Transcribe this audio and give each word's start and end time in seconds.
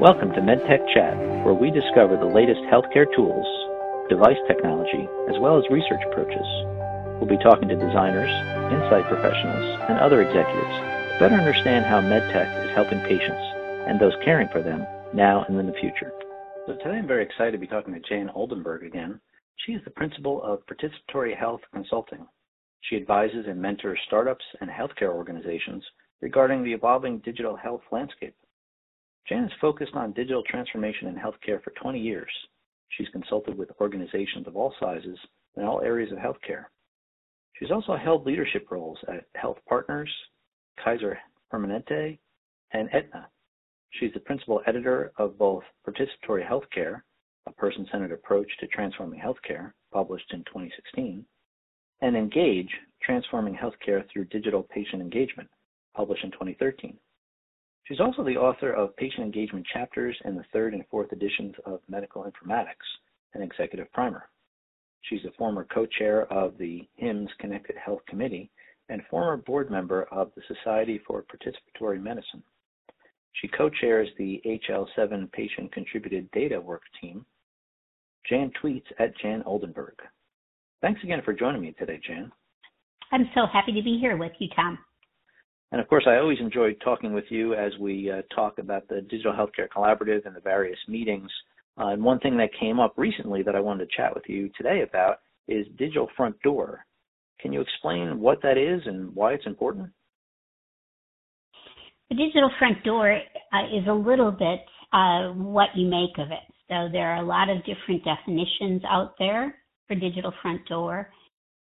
Welcome 0.00 0.32
to 0.32 0.40
MedTech 0.40 0.88
Chat, 0.94 1.12
where 1.44 1.52
we 1.52 1.70
discover 1.70 2.16
the 2.16 2.24
latest 2.24 2.62
healthcare 2.72 3.04
tools, 3.14 3.44
device 4.08 4.40
technology, 4.48 5.06
as 5.28 5.36
well 5.38 5.58
as 5.58 5.68
research 5.68 6.00
approaches. 6.08 6.48
We'll 7.20 7.28
be 7.28 7.36
talking 7.44 7.68
to 7.68 7.76
designers, 7.76 8.32
insight 8.72 9.04
professionals, 9.12 9.76
and 9.92 10.00
other 10.00 10.22
executives 10.22 10.72
to 10.72 11.16
better 11.20 11.34
understand 11.34 11.84
how 11.84 12.00
MedTech 12.00 12.48
is 12.64 12.74
helping 12.74 12.98
patients 13.00 13.44
and 13.92 14.00
those 14.00 14.16
caring 14.24 14.48
for 14.48 14.62
them 14.62 14.86
now 15.12 15.44
and 15.46 15.60
in 15.60 15.66
the 15.66 15.76
future. 15.76 16.16
So 16.66 16.80
today 16.80 16.96
I'm 16.96 17.06
very 17.06 17.22
excited 17.22 17.52
to 17.52 17.58
be 17.58 17.66
talking 17.66 17.92
to 17.92 18.00
Jan 18.00 18.30
Oldenburg 18.34 18.84
again. 18.84 19.20
She 19.66 19.72
is 19.72 19.84
the 19.84 19.90
principal 19.90 20.42
of 20.42 20.64
Participatory 20.64 21.36
Health 21.36 21.60
Consulting. 21.74 22.26
She 22.88 22.96
advises 22.96 23.44
and 23.46 23.60
mentors 23.60 24.00
startups 24.06 24.46
and 24.62 24.70
healthcare 24.70 25.12
organizations 25.12 25.84
regarding 26.22 26.64
the 26.64 26.72
evolving 26.72 27.18
digital 27.18 27.54
health 27.54 27.82
landscape. 27.92 28.34
Jan 29.30 29.44
has 29.44 29.52
focused 29.60 29.94
on 29.94 30.12
digital 30.12 30.42
transformation 30.42 31.06
in 31.06 31.14
healthcare 31.14 31.62
for 31.62 31.70
20 31.80 32.00
years. 32.00 32.30
She's 32.88 33.08
consulted 33.10 33.56
with 33.56 33.70
organizations 33.80 34.48
of 34.48 34.56
all 34.56 34.74
sizes 34.80 35.16
in 35.56 35.62
all 35.62 35.80
areas 35.82 36.10
of 36.10 36.18
healthcare. 36.18 36.64
She's 37.52 37.70
also 37.70 37.94
held 37.94 38.26
leadership 38.26 38.66
roles 38.72 38.98
at 39.06 39.26
Health 39.36 39.58
Partners, 39.68 40.10
Kaiser 40.82 41.16
Permanente, 41.52 42.18
and 42.72 42.88
Aetna. 42.92 43.28
She's 43.90 44.12
the 44.14 44.20
principal 44.20 44.62
editor 44.66 45.12
of 45.16 45.38
both 45.38 45.62
Participatory 45.86 46.44
Healthcare, 46.44 47.02
a 47.46 47.52
person 47.52 47.86
centered 47.92 48.12
approach 48.12 48.50
to 48.58 48.66
transforming 48.66 49.20
healthcare, 49.20 49.72
published 49.92 50.32
in 50.32 50.40
2016, 50.40 51.24
and 52.00 52.16
Engage 52.16 52.70
Transforming 53.00 53.54
Healthcare 53.54 54.04
Through 54.10 54.24
Digital 54.24 54.64
Patient 54.64 55.00
Engagement, 55.00 55.48
published 55.94 56.24
in 56.24 56.32
2013. 56.32 56.98
She's 57.84 58.00
also 58.00 58.22
the 58.22 58.36
author 58.36 58.72
of 58.72 58.96
patient 58.96 59.24
engagement 59.24 59.66
chapters 59.72 60.16
in 60.24 60.36
the 60.36 60.44
third 60.52 60.74
and 60.74 60.84
fourth 60.90 61.12
editions 61.12 61.54
of 61.66 61.80
Medical 61.88 62.24
Informatics, 62.24 62.86
an 63.34 63.42
executive 63.42 63.92
primer. 63.92 64.28
She's 65.02 65.24
a 65.24 65.32
former 65.36 65.66
co-chair 65.72 66.30
of 66.32 66.56
the 66.58 66.86
HIMSS 67.02 67.30
Connected 67.38 67.76
Health 67.76 68.00
Committee 68.06 68.50
and 68.88 69.02
former 69.10 69.36
board 69.38 69.70
member 69.70 70.04
of 70.12 70.30
the 70.36 70.42
Society 70.54 71.00
for 71.06 71.24
Participatory 71.24 72.00
Medicine. 72.00 72.42
She 73.34 73.48
co-chairs 73.48 74.08
the 74.18 74.42
HL7 74.44 75.30
Patient 75.32 75.72
Contributed 75.72 76.30
Data 76.32 76.60
Work 76.60 76.82
Team. 77.00 77.24
Jan 78.28 78.52
tweets 78.62 78.86
at 78.98 79.16
Jan 79.18 79.42
Oldenburg. 79.46 79.94
Thanks 80.82 81.02
again 81.02 81.22
for 81.24 81.32
joining 81.32 81.62
me 81.62 81.74
today, 81.78 82.00
Jan. 82.06 82.30
I'm 83.12 83.28
so 83.34 83.46
happy 83.52 83.72
to 83.72 83.82
be 83.82 83.98
here 83.98 84.16
with 84.16 84.32
you, 84.38 84.48
Tom. 84.54 84.78
And 85.72 85.80
of 85.80 85.88
course, 85.88 86.04
I 86.06 86.16
always 86.16 86.40
enjoy 86.40 86.74
talking 86.74 87.12
with 87.12 87.26
you 87.28 87.54
as 87.54 87.72
we 87.78 88.10
uh, 88.10 88.22
talk 88.34 88.58
about 88.58 88.88
the 88.88 89.02
Digital 89.02 89.32
Healthcare 89.32 89.68
Collaborative 89.68 90.26
and 90.26 90.34
the 90.34 90.40
various 90.40 90.78
meetings. 90.88 91.30
Uh, 91.78 91.88
and 91.88 92.02
one 92.02 92.18
thing 92.18 92.36
that 92.38 92.50
came 92.58 92.80
up 92.80 92.94
recently 92.96 93.42
that 93.42 93.54
I 93.54 93.60
wanted 93.60 93.88
to 93.88 93.96
chat 93.96 94.14
with 94.14 94.24
you 94.26 94.50
today 94.56 94.82
about 94.82 95.20
is 95.46 95.66
Digital 95.78 96.08
Front 96.16 96.40
Door. 96.42 96.84
Can 97.40 97.52
you 97.52 97.60
explain 97.60 98.20
what 98.20 98.42
that 98.42 98.58
is 98.58 98.82
and 98.86 99.14
why 99.14 99.32
it's 99.32 99.46
important? 99.46 99.90
The 102.10 102.16
digital 102.16 102.50
front 102.58 102.82
door 102.82 103.12
uh, 103.12 103.66
is 103.66 103.86
a 103.88 103.92
little 103.92 104.32
bit 104.32 104.60
uh, 104.92 105.28
what 105.32 105.68
you 105.76 105.86
make 105.86 106.18
of 106.18 106.32
it. 106.32 106.42
So 106.68 106.88
there 106.90 107.12
are 107.12 107.22
a 107.22 107.26
lot 107.26 107.48
of 107.48 107.58
different 107.64 108.04
definitions 108.04 108.82
out 108.88 109.14
there 109.18 109.54
for 109.86 109.94
digital 109.94 110.32
front 110.42 110.66
door. 110.66 111.08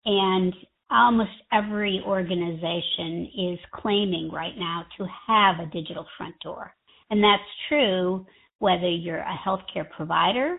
And 0.05 0.55
almost 0.91 1.31
every 1.53 2.01
organization 2.06 3.29
is 3.37 3.59
claiming 3.75 4.31
right 4.33 4.56
now 4.56 4.84
to 4.98 5.06
have 5.27 5.56
a 5.59 5.70
digital 5.70 6.06
front 6.17 6.34
door. 6.43 6.73
And 7.11 7.23
that's 7.23 7.43
true 7.69 8.27
whether 8.59 8.89
you're 8.89 9.19
a 9.19 9.39
healthcare 9.45 9.89
provider, 9.91 10.59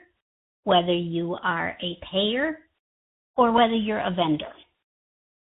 whether 0.63 0.93
you 0.93 1.37
are 1.43 1.77
a 1.81 1.97
payer, 2.11 2.59
or 3.35 3.51
whether 3.51 3.75
you're 3.75 3.99
a 3.99 4.11
vendor. 4.11 4.51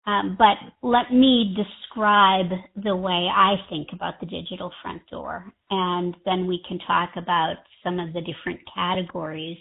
Um, 0.06 0.36
but 0.38 0.58
let 0.86 1.12
me 1.12 1.56
describe 1.56 2.50
the 2.82 2.94
way 2.94 3.28
I 3.34 3.54
think 3.70 3.88
about 3.92 4.20
the 4.20 4.26
digital 4.26 4.70
front 4.82 5.02
door, 5.10 5.50
and 5.70 6.14
then 6.26 6.46
we 6.46 6.62
can 6.68 6.78
talk 6.86 7.10
about 7.16 7.56
some 7.82 7.98
of 7.98 8.12
the 8.12 8.20
different 8.20 8.60
categories 8.74 9.56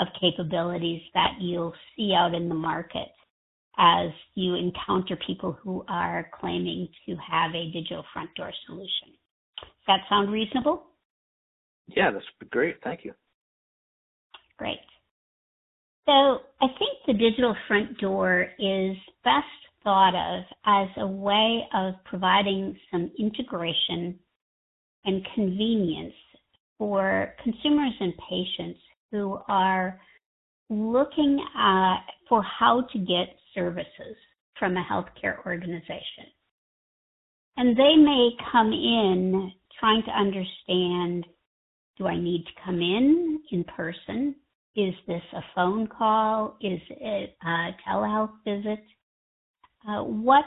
of 0.00 0.08
capabilities 0.20 1.02
that 1.14 1.34
you'll 1.40 1.74
see 1.96 2.12
out 2.14 2.34
in 2.34 2.48
the 2.48 2.54
market 2.54 3.08
as 3.78 4.10
you 4.34 4.54
encounter 4.54 5.16
people 5.26 5.52
who 5.62 5.84
are 5.88 6.30
claiming 6.40 6.88
to 7.06 7.16
have 7.16 7.54
a 7.54 7.70
digital 7.72 8.04
front 8.12 8.34
door 8.34 8.50
solution. 8.66 9.08
Does 9.60 9.68
that 9.86 10.00
sound 10.08 10.32
reasonable? 10.32 10.84
Yeah, 11.88 12.10
that's 12.10 12.24
great. 12.50 12.76
Thank 12.82 13.04
you. 13.04 13.12
Great. 14.58 14.78
So 16.06 16.12
I 16.12 16.66
think 16.78 16.98
the 17.06 17.12
digital 17.12 17.54
front 17.68 17.98
door 17.98 18.46
is 18.58 18.96
best 19.24 19.44
thought 19.84 20.14
of 20.14 20.44
as 20.64 20.88
a 20.96 21.06
way 21.06 21.62
of 21.74 21.94
providing 22.04 22.76
some 22.90 23.10
integration 23.18 24.18
and 25.04 25.26
convenience 25.34 26.14
for 26.78 27.34
consumers 27.42 27.92
and 28.00 28.12
patients 28.28 28.80
who 29.10 29.38
are 29.48 30.00
looking 30.68 31.44
at 31.56 31.98
for 32.28 32.42
how 32.42 32.82
to 32.92 32.98
get 32.98 33.36
services 33.56 34.16
from 34.58 34.76
a 34.76 34.86
healthcare 34.88 35.44
organization. 35.44 36.30
And 37.56 37.76
they 37.76 37.96
may 37.96 38.30
come 38.52 38.72
in 38.72 39.50
trying 39.80 40.02
to 40.04 40.10
understand 40.10 41.26
do 41.98 42.06
I 42.06 42.18
need 42.18 42.44
to 42.44 42.62
come 42.64 42.80
in 42.82 43.40
in 43.50 43.64
person? 43.64 44.36
Is 44.76 44.92
this 45.06 45.22
a 45.32 45.40
phone 45.54 45.86
call? 45.86 46.58
Is 46.60 46.80
it 46.90 47.34
a 47.42 47.70
telehealth 47.88 48.32
visit? 48.44 48.84
Uh, 49.88 50.02
what 50.02 50.44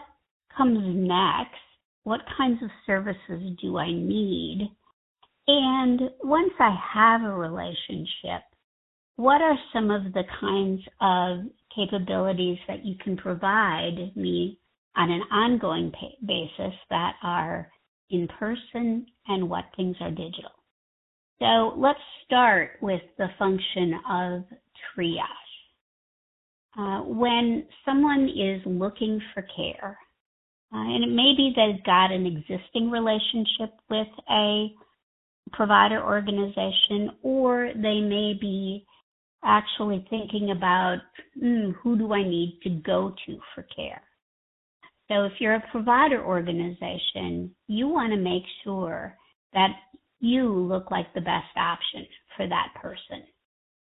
comes 0.56 0.80
next? 0.84 1.56
What 2.04 2.22
kinds 2.38 2.62
of 2.62 2.70
services 2.86 3.58
do 3.62 3.78
I 3.78 3.92
need? 3.92 4.70
And 5.48 6.02
once 6.24 6.54
I 6.60 6.76
have 6.94 7.24
a 7.24 7.34
relationship, 7.34 8.44
what 9.20 9.42
are 9.42 9.58
some 9.74 9.92
of 9.92 10.14
the 10.14 10.24
kinds 10.40 10.80
of 11.02 11.40
capabilities 11.76 12.58
that 12.70 12.86
you 12.86 12.96
can 13.04 13.18
provide 13.18 14.16
me 14.16 14.58
on 14.96 15.12
an 15.12 15.22
ongoing 15.30 15.92
basis 16.26 16.74
that 16.90 17.16
are 17.22 17.70
in 18.12 18.30
person 18.40 19.06
and 19.28 19.50
what 19.50 19.66
things 19.76 19.98
are 20.00 20.10
digital? 20.10 20.52
So 21.40 21.74
let's 21.76 22.00
start 22.26 22.72
with 22.82 23.02
the 23.18 23.28
function 23.38 24.00
of 24.10 24.44
triage. 24.96 25.26
Uh, 26.78 27.04
when 27.04 27.66
someone 27.86 28.30
is 28.30 28.62
looking 28.66 29.22
for 29.34 29.46
care, 29.54 29.98
uh, 30.74 30.78
and 30.78 31.04
it 31.04 31.14
may 31.14 31.34
be 31.36 31.52
they've 31.54 31.84
got 31.84 32.14
an 32.14 32.26
existing 32.26 32.90
relationship 32.90 33.74
with 33.90 34.08
a 34.30 34.68
provider 35.52 36.02
organization, 36.02 37.18
or 37.22 37.72
they 37.76 38.00
may 38.00 38.34
be 38.40 38.86
actually 39.44 40.06
thinking 40.10 40.52
about 40.52 40.98
mm, 41.42 41.74
who 41.82 41.98
do 41.98 42.14
I 42.14 42.24
need 42.24 42.60
to 42.64 42.70
go 42.70 43.14
to 43.26 43.38
for 43.56 43.66
care. 43.76 44.02
So 45.08 45.24
if 45.24 45.34
you're 45.40 45.56
a 45.56 45.72
provider 45.72 46.24
organization, 46.24 47.56
you 47.68 47.88
want 47.88 48.14
to 48.14 48.18
make 48.18 48.44
sure 48.64 49.16
that 49.54 49.72
you 50.20 50.50
look 50.50 50.92
like 50.92 51.14
the 51.14 51.22
best 51.22 51.56
option 51.58 52.06
for 52.36 52.48
that 52.48 52.68
person. 52.80 53.24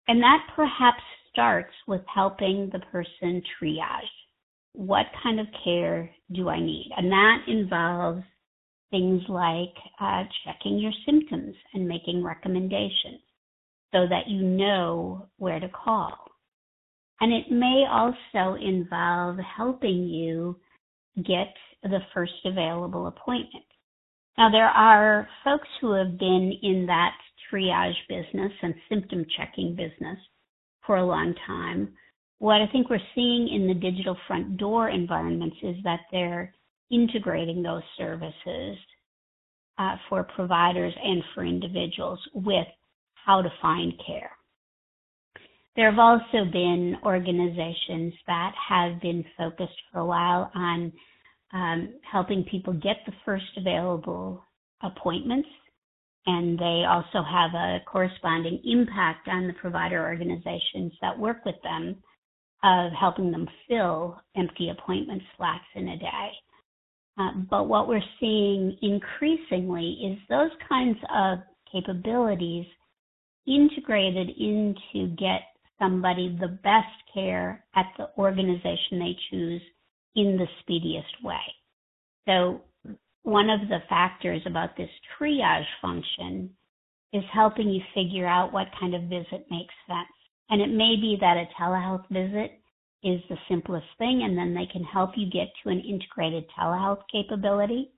And 0.07 0.21
that 0.21 0.45
perhaps 0.55 1.01
starts 1.31 1.73
with 1.87 2.01
helping 2.13 2.69
the 2.71 2.79
person 2.91 3.41
triage. 3.61 4.01
What 4.73 5.07
kind 5.23 5.39
of 5.39 5.47
care 5.63 6.09
do 6.33 6.49
I 6.49 6.59
need? 6.59 6.91
And 6.95 7.11
that 7.11 7.37
involves 7.47 8.23
things 8.91 9.21
like 9.27 9.73
uh, 9.99 10.23
checking 10.45 10.77
your 10.77 10.93
symptoms 11.05 11.55
and 11.73 11.87
making 11.87 12.23
recommendations 12.23 13.21
so 13.93 14.05
that 14.09 14.27
you 14.27 14.41
know 14.41 15.27
where 15.37 15.59
to 15.59 15.69
call. 15.69 16.13
And 17.19 17.33
it 17.33 17.51
may 17.51 17.85
also 17.89 18.55
involve 18.61 19.37
helping 19.37 20.03
you 20.03 20.59
get 21.17 21.53
the 21.83 21.99
first 22.13 22.33
available 22.45 23.07
appointment. 23.07 23.65
Now, 24.37 24.51
there 24.51 24.67
are 24.67 25.27
folks 25.43 25.67
who 25.81 25.93
have 25.93 26.19
been 26.19 26.53
in 26.61 26.85
that 26.87 27.13
triage 27.51 27.95
business 28.07 28.51
and 28.61 28.75
symptom 28.87 29.25
checking 29.35 29.75
business 29.75 30.17
for 30.85 30.97
a 30.97 31.05
long 31.05 31.33
time. 31.47 31.93
What 32.39 32.61
I 32.61 32.67
think 32.71 32.89
we're 32.89 32.99
seeing 33.15 33.49
in 33.49 33.67
the 33.67 33.73
digital 33.73 34.15
front 34.27 34.57
door 34.57 34.89
environments 34.89 35.57
is 35.63 35.75
that 35.83 36.01
they're 36.11 36.53
integrating 36.91 37.63
those 37.63 37.81
services 37.97 38.77
uh, 39.79 39.95
for 40.07 40.23
providers 40.23 40.93
and 41.03 41.23
for 41.33 41.43
individuals 41.43 42.19
with 42.33 42.67
how 43.27 43.41
to 43.41 43.49
find 43.61 43.93
care. 44.05 44.31
There 45.75 45.91
have 45.91 45.99
also 45.99 46.49
been 46.51 46.95
organizations 47.03 48.13
that 48.25 48.53
have 48.67 48.99
been 49.01 49.23
focused 49.37 49.77
for 49.91 49.99
a 49.99 50.05
while 50.05 50.49
on 50.55 50.91
um, 51.53 51.93
helping 52.09 52.45
people 52.45 52.73
get 52.73 52.97
the 53.05 53.13
first 53.25 53.45
available 53.57 54.43
appointments 54.81 55.49
and 56.25 56.57
they 56.57 56.83
also 56.89 57.23
have 57.23 57.53
a 57.53 57.79
corresponding 57.85 58.59
impact 58.65 59.27
on 59.27 59.47
the 59.47 59.53
provider 59.53 60.03
organizations 60.03 60.91
that 61.01 61.17
work 61.17 61.45
with 61.45 61.55
them 61.63 61.95
of 62.63 62.91
helping 62.99 63.31
them 63.31 63.47
fill 63.67 64.19
empty 64.35 64.69
appointment 64.69 65.21
slots 65.35 65.63
in 65.75 65.87
a 65.89 65.97
day. 65.97 66.29
Uh, 67.17 67.31
but 67.49 67.67
what 67.67 67.87
we're 67.87 68.01
seeing 68.19 68.77
increasingly 68.81 69.97
is 70.11 70.17
those 70.29 70.51
kinds 70.67 70.97
of 71.15 71.39
capabilities 71.71 72.65
integrated 73.47 74.29
into 74.29 75.15
get 75.15 75.41
somebody 75.79 76.37
the 76.39 76.59
best 76.63 76.87
care 77.13 77.63
at 77.75 77.85
the 77.97 78.09
organization 78.17 78.99
they 78.99 79.15
choose 79.29 79.61
in 80.15 80.37
the 80.37 80.47
speediest 80.61 81.23
way. 81.23 81.41
So 82.27 82.61
one 83.23 83.49
of 83.49 83.61
the 83.69 83.79
factors 83.87 84.41
about 84.45 84.75
this 84.77 84.89
triage 85.19 85.65
function 85.81 86.49
is 87.13 87.23
helping 87.31 87.69
you 87.69 87.81
figure 87.93 88.27
out 88.27 88.53
what 88.53 88.67
kind 88.79 88.95
of 88.95 89.03
visit 89.03 89.45
makes 89.49 89.73
sense. 89.87 90.07
And 90.49 90.61
it 90.61 90.69
may 90.69 90.95
be 90.95 91.17
that 91.19 91.37
a 91.37 91.45
telehealth 91.59 92.07
visit 92.09 92.59
is 93.03 93.21
the 93.29 93.37
simplest 93.47 93.85
thing, 93.97 94.23
and 94.23 94.37
then 94.37 94.53
they 94.53 94.65
can 94.71 94.83
help 94.83 95.11
you 95.15 95.29
get 95.29 95.47
to 95.63 95.69
an 95.69 95.79
integrated 95.79 96.45
telehealth 96.57 97.01
capability. 97.11 97.91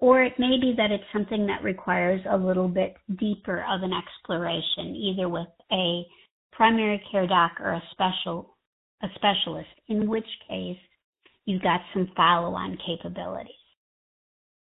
Or 0.00 0.22
it 0.22 0.38
may 0.38 0.58
be 0.60 0.74
that 0.76 0.92
it's 0.92 1.04
something 1.12 1.46
that 1.46 1.64
requires 1.64 2.20
a 2.30 2.36
little 2.36 2.68
bit 2.68 2.96
deeper 3.18 3.64
of 3.68 3.82
an 3.82 3.92
exploration, 3.92 4.94
either 4.94 5.28
with 5.28 5.48
a 5.72 6.06
primary 6.52 7.02
care 7.10 7.26
doc 7.26 7.52
or 7.60 7.72
a 7.72 7.82
special 7.92 8.54
a 9.02 9.06
specialist, 9.14 9.68
in 9.86 10.08
which 10.08 10.26
case 10.48 10.78
you've 11.44 11.62
got 11.62 11.80
some 11.92 12.10
follow-on 12.16 12.76
capabilities. 12.84 13.52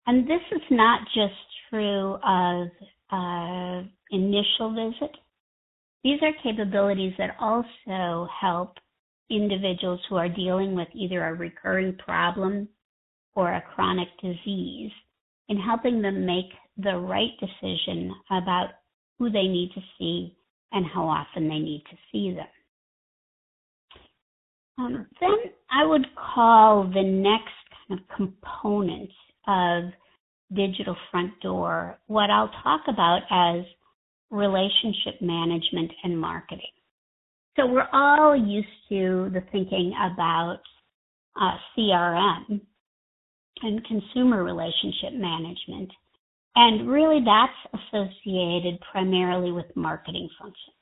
And 0.06 0.26
this 0.26 0.40
is 0.52 0.62
not 0.70 1.00
just 1.12 1.34
true 1.68 2.14
of 2.24 2.68
uh, 3.10 3.82
initial 4.10 4.74
visit. 4.74 5.10
These 6.04 6.20
are 6.22 6.32
capabilities 6.42 7.14
that 7.18 7.36
also 7.40 8.28
help 8.40 8.76
individuals 9.28 10.00
who 10.08 10.16
are 10.16 10.28
dealing 10.28 10.74
with 10.74 10.88
either 10.94 11.24
a 11.24 11.34
recurring 11.34 11.96
problem 11.96 12.68
or 13.34 13.52
a 13.52 13.62
chronic 13.74 14.08
disease 14.20 14.92
in 15.48 15.56
helping 15.58 16.02
them 16.02 16.26
make 16.26 16.50
the 16.78 16.96
right 16.96 17.32
decision 17.40 18.12
about 18.30 18.68
who 19.18 19.30
they 19.30 19.46
need 19.46 19.70
to 19.74 19.80
see 19.98 20.36
and 20.72 20.86
how 20.86 21.04
often 21.04 21.48
they 21.48 21.58
need 21.58 21.84
to 21.90 21.96
see 22.10 22.34
them. 22.34 22.46
Um, 24.78 25.06
then 25.20 25.36
I 25.70 25.84
would 25.84 26.06
call 26.16 26.84
the 26.84 27.02
next 27.02 27.52
kind 27.86 28.00
of 28.00 28.16
component 28.16 29.10
of 29.46 29.84
digital 30.54 30.96
front 31.10 31.38
door 31.40 31.98
what 32.06 32.30
I'll 32.30 32.50
talk 32.62 32.82
about 32.88 33.22
as 33.30 33.64
relationship 34.30 35.20
management 35.20 35.92
and 36.04 36.18
marketing. 36.18 36.66
So 37.56 37.66
we're 37.66 37.88
all 37.92 38.34
used 38.34 38.66
to 38.88 39.30
the 39.32 39.42
thinking 39.52 39.92
about 40.12 40.60
uh, 41.40 41.56
CRM 41.76 42.60
and 43.62 43.84
consumer 43.84 44.44
relationship 44.44 45.14
management. 45.14 45.90
And 46.54 46.88
really 46.88 47.24
that's 47.24 47.82
associated 47.88 48.78
primarily 48.90 49.52
with 49.52 49.66
marketing 49.74 50.28
functions. 50.38 50.76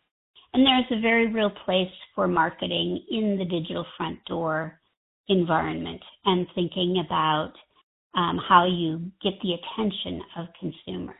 And 0.52 0.66
there's 0.66 0.98
a 0.98 1.00
very 1.00 1.32
real 1.32 1.52
place 1.64 1.92
for 2.14 2.26
marketing 2.26 3.04
in 3.10 3.38
the 3.38 3.44
digital 3.44 3.86
front 3.96 4.18
door 4.26 4.80
environment 5.28 6.00
and 6.24 6.46
thinking 6.54 7.04
about 7.06 7.52
um, 8.16 8.40
how 8.48 8.66
you 8.66 9.10
get 9.22 9.34
the 9.42 9.54
attention 9.54 10.20
of 10.36 10.46
consumers. 10.58 11.16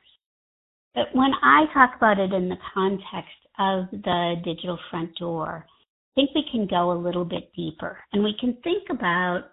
But 0.95 1.15
when 1.15 1.31
I 1.43 1.67
talk 1.73 1.95
about 1.97 2.19
it 2.19 2.33
in 2.33 2.49
the 2.49 2.57
context 2.75 3.31
of 3.61 3.85
the 3.93 4.35
digital 4.45 4.79
front 4.91 5.15
door, 5.17 5.65
I 5.69 6.13
think 6.17 6.31
we 6.35 6.45
can 6.51 6.67
go 6.67 6.91
a 6.91 6.99
little 6.99 7.25
bit 7.25 7.53
deeper 7.55 7.99
and 8.13 8.25
we 8.25 8.35
can 8.41 8.57
think 8.65 8.91
about 8.91 9.45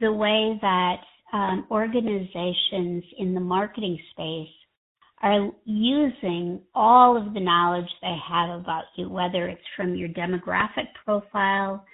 the 0.00 0.12
way 0.12 0.58
that 0.60 0.96
um, 1.36 1.66
organizations 1.70 3.04
in 3.18 3.34
the 3.34 3.40
marketing 3.40 3.98
space 4.12 4.48
are 5.22 5.50
using 5.64 6.60
all 6.74 7.16
of 7.16 7.34
the 7.34 7.40
knowledge 7.40 7.88
they 8.00 8.16
have 8.26 8.60
about 8.60 8.84
you, 8.96 9.10
whether 9.10 9.46
it's 9.46 9.60
from 9.76 9.94
your 9.94 10.08
demographic 10.08 10.86
profile 11.04 11.84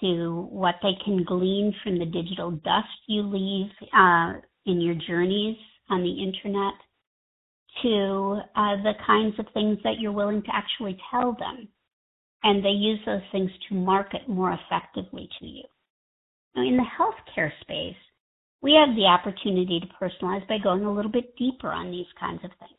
to 0.00 0.48
what 0.50 0.76
they 0.82 0.92
can 1.04 1.24
glean 1.24 1.74
from 1.82 1.98
the 1.98 2.06
digital 2.06 2.52
dust 2.52 2.88
you 3.06 3.22
leave 3.22 3.70
uh, 3.94 4.32
in 4.64 4.80
your 4.80 4.94
journeys 5.06 5.56
on 5.90 6.02
the 6.02 6.22
internet 6.22 6.74
to 7.82 8.40
uh, 8.56 8.76
the 8.82 8.92
kinds 9.06 9.38
of 9.38 9.46
things 9.52 9.78
that 9.84 9.98
you're 9.98 10.10
willing 10.10 10.42
to 10.42 10.50
actually 10.54 10.96
tell 11.10 11.36
them. 11.38 11.68
And 12.44 12.64
they 12.64 12.70
use 12.70 13.00
those 13.04 13.20
things 13.30 13.50
to 13.68 13.74
market 13.74 14.26
more 14.26 14.52
effectively 14.52 15.28
to 15.38 15.46
you. 15.46 15.64
Now, 16.56 16.62
in 16.62 16.78
the 16.78 16.84
healthcare 16.98 17.50
space, 17.60 17.94
we 18.62 18.74
have 18.74 18.94
the 18.94 19.06
opportunity 19.06 19.80
to 19.80 19.86
personalize 19.86 20.46
by 20.48 20.58
going 20.58 20.84
a 20.84 20.92
little 20.92 21.10
bit 21.10 21.36
deeper 21.36 21.68
on 21.68 21.90
these 21.90 22.06
kinds 22.18 22.44
of 22.44 22.50
things. 22.58 22.78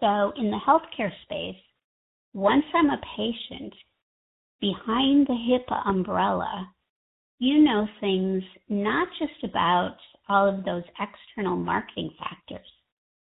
So, 0.00 0.32
in 0.36 0.50
the 0.50 0.58
healthcare 0.66 1.12
space, 1.24 1.60
once 2.32 2.64
I'm 2.74 2.90
a 2.90 3.00
patient, 3.16 3.74
behind 4.60 5.26
the 5.26 5.34
HIPAA 5.34 5.86
umbrella, 5.86 6.68
you 7.38 7.62
know 7.62 7.86
things 8.00 8.42
not 8.68 9.08
just 9.18 9.44
about 9.44 9.96
all 10.28 10.48
of 10.48 10.64
those 10.64 10.84
external 11.00 11.56
marketing 11.56 12.10
factors, 12.18 12.66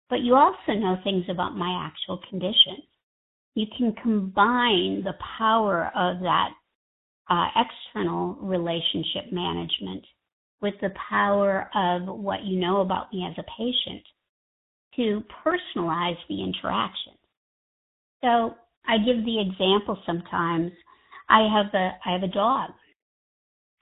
but 0.09 0.21
you 0.21 0.35
also 0.35 0.73
know 0.79 0.97
things 1.03 1.25
about 1.29 1.57
my 1.57 1.87
actual 1.87 2.19
condition. 2.29 2.77
You 3.55 3.65
can 3.77 3.93
combine 4.01 5.03
the 5.03 5.15
power 5.37 5.91
of 5.95 6.21
that 6.21 6.49
uh, 7.29 7.47
external 7.55 8.35
relationship 8.41 9.31
management 9.31 10.03
with 10.63 10.73
the 10.81 10.89
power 11.09 11.69
of 11.75 12.03
what 12.07 12.43
you 12.43 12.59
know 12.59 12.81
about 12.81 13.13
me 13.13 13.27
as 13.29 13.37
a 13.37 13.45
patient 13.57 14.01
to 14.95 15.21
personalize 15.45 16.17
the 16.29 16.41
interaction. 16.41 17.13
So 18.23 18.55
I 18.87 18.97
give 18.97 19.25
the 19.25 19.41
example 19.41 20.01
sometimes 20.05 20.71
I 21.29 21.47
have 21.53 21.73
a 21.73 21.91
I 22.05 22.13
have 22.13 22.23
a 22.23 22.33
dog. 22.33 22.71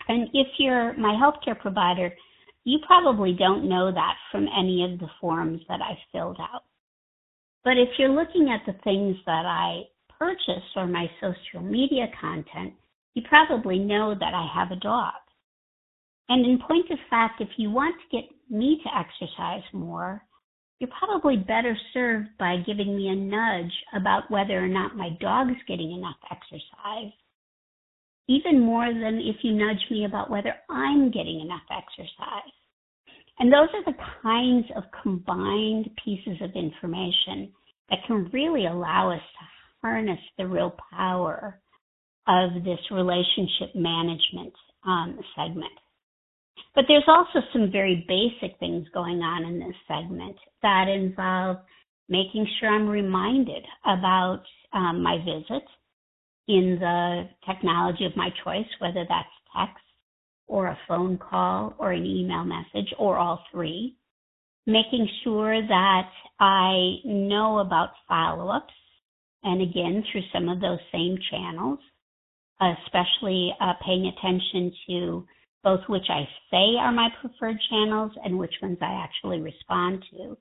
And 0.07 0.27
if 0.33 0.47
you're 0.57 0.97
my 0.97 1.13
healthcare 1.13 1.59
provider, 1.59 2.11
you 2.63 2.79
probably 2.85 3.33
don't 3.37 3.69
know 3.69 3.91
that 3.91 4.15
from 4.31 4.47
any 4.57 4.83
of 4.83 4.99
the 4.99 5.09
forms 5.19 5.61
that 5.69 5.81
I 5.81 5.97
filled 6.11 6.37
out. 6.39 6.63
But 7.63 7.77
if 7.77 7.89
you're 7.97 8.09
looking 8.09 8.49
at 8.49 8.65
the 8.65 8.77
things 8.83 9.15
that 9.25 9.45
I 9.45 9.83
purchase 10.17 10.63
or 10.75 10.87
my 10.87 11.09
social 11.19 11.61
media 11.61 12.07
content, 12.19 12.73
you 13.13 13.21
probably 13.27 13.77
know 13.77 14.15
that 14.19 14.33
I 14.33 14.47
have 14.53 14.71
a 14.71 14.79
dog. 14.79 15.13
And 16.31 16.45
in 16.45 16.59
point 16.65 16.89
of 16.89 16.97
fact, 17.09 17.41
if 17.41 17.49
you 17.57 17.69
want 17.69 17.93
to 17.99 18.17
get 18.17 18.29
me 18.49 18.79
to 18.83 18.89
exercise 18.97 19.63
more, 19.73 20.23
you're 20.79 20.89
probably 20.97 21.35
better 21.35 21.77
served 21.93 22.29
by 22.39 22.55
giving 22.65 22.95
me 22.95 23.09
a 23.09 23.15
nudge 23.15 23.73
about 23.93 24.31
whether 24.31 24.63
or 24.63 24.69
not 24.69 24.95
my 24.95 25.09
dog's 25.19 25.59
getting 25.67 25.91
enough 25.91 26.15
exercise 26.31 27.11
even 28.31 28.61
more 28.61 28.85
than 28.85 29.19
if 29.23 29.37
you 29.43 29.51
nudge 29.51 29.83
me 29.89 30.05
about 30.05 30.29
whether 30.29 30.53
I'm 30.69 31.11
getting 31.11 31.41
enough 31.41 31.67
exercise. 31.69 32.53
And 33.39 33.51
those 33.51 33.67
are 33.73 33.83
the 33.85 33.97
kinds 34.23 34.67
of 34.75 34.83
combined 35.03 35.89
pieces 36.03 36.37
of 36.41 36.51
information 36.55 37.51
that 37.89 37.99
can 38.07 38.29
really 38.31 38.67
allow 38.67 39.11
us 39.11 39.19
to 39.19 39.45
harness 39.81 40.19
the 40.37 40.47
real 40.47 40.75
power 40.93 41.59
of 42.27 42.63
this 42.63 42.79
relationship 42.91 43.75
management 43.75 44.53
um, 44.85 45.19
segment. 45.35 45.73
But 46.73 46.85
there's 46.87 47.07
also 47.07 47.45
some 47.51 47.71
very 47.71 48.05
basic 48.07 48.57
things 48.59 48.87
going 48.93 49.21
on 49.21 49.43
in 49.43 49.59
this 49.59 49.75
segment 49.87 50.37
that 50.61 50.87
involve 50.87 51.57
making 52.07 52.47
sure 52.59 52.69
I'm 52.69 52.87
reminded 52.87 53.63
about 53.85 54.43
um, 54.73 55.03
my 55.03 55.17
visit 55.17 55.63
in 56.47 56.77
the 56.79 57.29
technology 57.45 58.05
of 58.05 58.15
my 58.15 58.29
choice, 58.43 58.67
whether 58.79 59.05
that's 59.07 59.27
text 59.55 59.83
or 60.47 60.67
a 60.67 60.77
phone 60.87 61.17
call 61.17 61.73
or 61.77 61.91
an 61.91 62.05
email 62.05 62.43
message 62.43 62.93
or 62.97 63.17
all 63.17 63.43
three. 63.51 63.95
Making 64.67 65.07
sure 65.23 65.61
that 65.61 66.09
I 66.39 66.97
know 67.03 67.59
about 67.59 67.89
follow 68.07 68.49
ups 68.49 68.73
and 69.43 69.61
again 69.61 70.03
through 70.11 70.21
some 70.33 70.49
of 70.49 70.61
those 70.61 70.79
same 70.91 71.17
channels, 71.31 71.79
especially 72.61 73.53
uh, 73.59 73.73
paying 73.83 74.05
attention 74.05 74.71
to 74.87 75.27
both 75.63 75.81
which 75.87 76.05
I 76.09 76.27
say 76.49 76.77
are 76.79 76.91
my 76.91 77.09
preferred 77.21 77.57
channels 77.69 78.11
and 78.23 78.37
which 78.37 78.53
ones 78.61 78.77
I 78.81 79.03
actually 79.03 79.41
respond 79.41 80.03
to. 80.11 80.37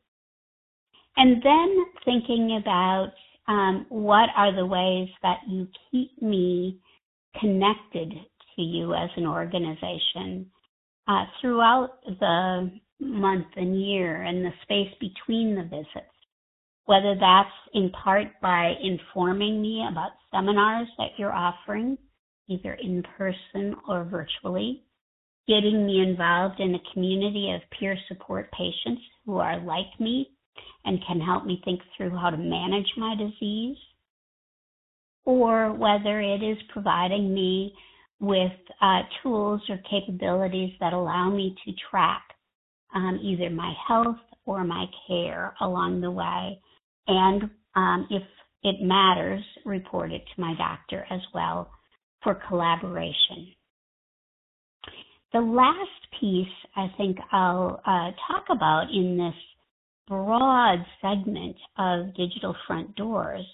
And 1.17 1.43
then 1.43 1.85
thinking 2.05 2.59
about 2.63 3.13
um, 3.49 3.87
what 3.89 4.29
are 4.37 4.55
the 4.55 4.67
ways 4.67 5.09
that 5.23 5.39
you 5.49 5.69
keep 5.91 6.21
me 6.23 6.79
connected 7.41 8.13
to 8.57 8.63
you 8.63 8.95
as 8.95 9.11
an 9.17 9.27
organization 9.27 10.51
uh, 11.09 11.25
throughout 11.41 11.99
the 12.07 12.71
month 13.01 13.47
and 13.57 13.81
year 13.81 14.23
and 14.23 14.45
the 14.45 14.53
space 14.63 14.95
between 15.01 15.55
the 15.55 15.65
visits? 15.65 16.11
whether 16.91 17.15
that's 17.15 17.55
in 17.73 17.89
part 17.91 18.27
by 18.43 18.73
informing 18.83 19.63
me 19.63 19.87
about 19.89 20.11
seminars 20.35 20.89
that 20.99 21.11
you're 21.17 21.33
offering, 21.33 21.97
either 22.49 22.75
in 22.83 23.01
person 23.17 23.77
or 23.89 24.03
virtually, 24.03 24.83
getting 25.51 25.85
me 25.85 26.01
involved 26.01 26.61
in 26.61 26.77
a 26.77 26.93
community 26.93 27.53
of 27.53 27.61
peer 27.77 27.97
support 28.07 28.53
patients 28.53 29.03
who 29.27 29.39
are 29.39 29.61
like 29.61 29.99
me 29.99 30.31
and 30.85 31.05
can 31.07 31.21
help 31.21 31.45
me 31.45 31.61
think 31.65 31.81
through 31.97 32.17
how 32.17 32.31
to 32.31 32.37
manage 32.37 32.87
my 32.97 33.17
disease, 33.19 33.77
or 35.25 35.73
whether 35.73 36.21
it 36.21 36.43
is 36.43 36.57
providing 36.73 37.35
me 37.35 37.75
with 38.21 38.53
uh, 38.81 39.01
tools 39.23 39.61
or 39.69 39.79
capabilities 39.91 40.73
that 40.79 40.93
allow 40.93 41.29
me 41.31 41.57
to 41.65 41.73
track 41.91 42.23
um, 42.95 43.19
either 43.23 43.51
my 43.51 43.73
health 43.89 44.23
or 44.47 44.63
my 44.63 44.87
care 45.09 45.55
along 45.61 46.01
the 46.01 46.11
way. 46.11 46.61
And 47.09 47.51
um, 47.75 48.07
if 48.11 48.23
it 48.63 48.77
matters, 48.81 49.43
report 49.65 50.13
it 50.13 50.23
to 50.35 50.41
my 50.41 50.55
doctor 50.57 51.07
as 51.11 51.21
well 51.35 51.71
for 52.23 52.41
collaboration. 52.49 53.53
The 55.33 55.41
last 55.41 56.21
piece 56.21 56.47
I 56.77 56.89
think 56.97 57.19
I'll 57.31 57.81
uh, 57.87 58.11
talk 58.27 58.47
about 58.51 58.91
in 58.93 59.17
this 59.17 59.35
broad 60.09 60.85
segment 61.01 61.57
of 61.79 62.15
digital 62.17 62.55
front 62.67 62.97
doors 62.97 63.47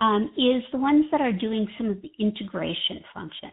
um, 0.00 0.30
is 0.36 0.62
the 0.70 0.78
ones 0.78 1.06
that 1.10 1.20
are 1.20 1.32
doing 1.32 1.66
some 1.76 1.88
of 1.88 2.02
the 2.02 2.10
integration 2.20 3.00
functions. 3.12 3.52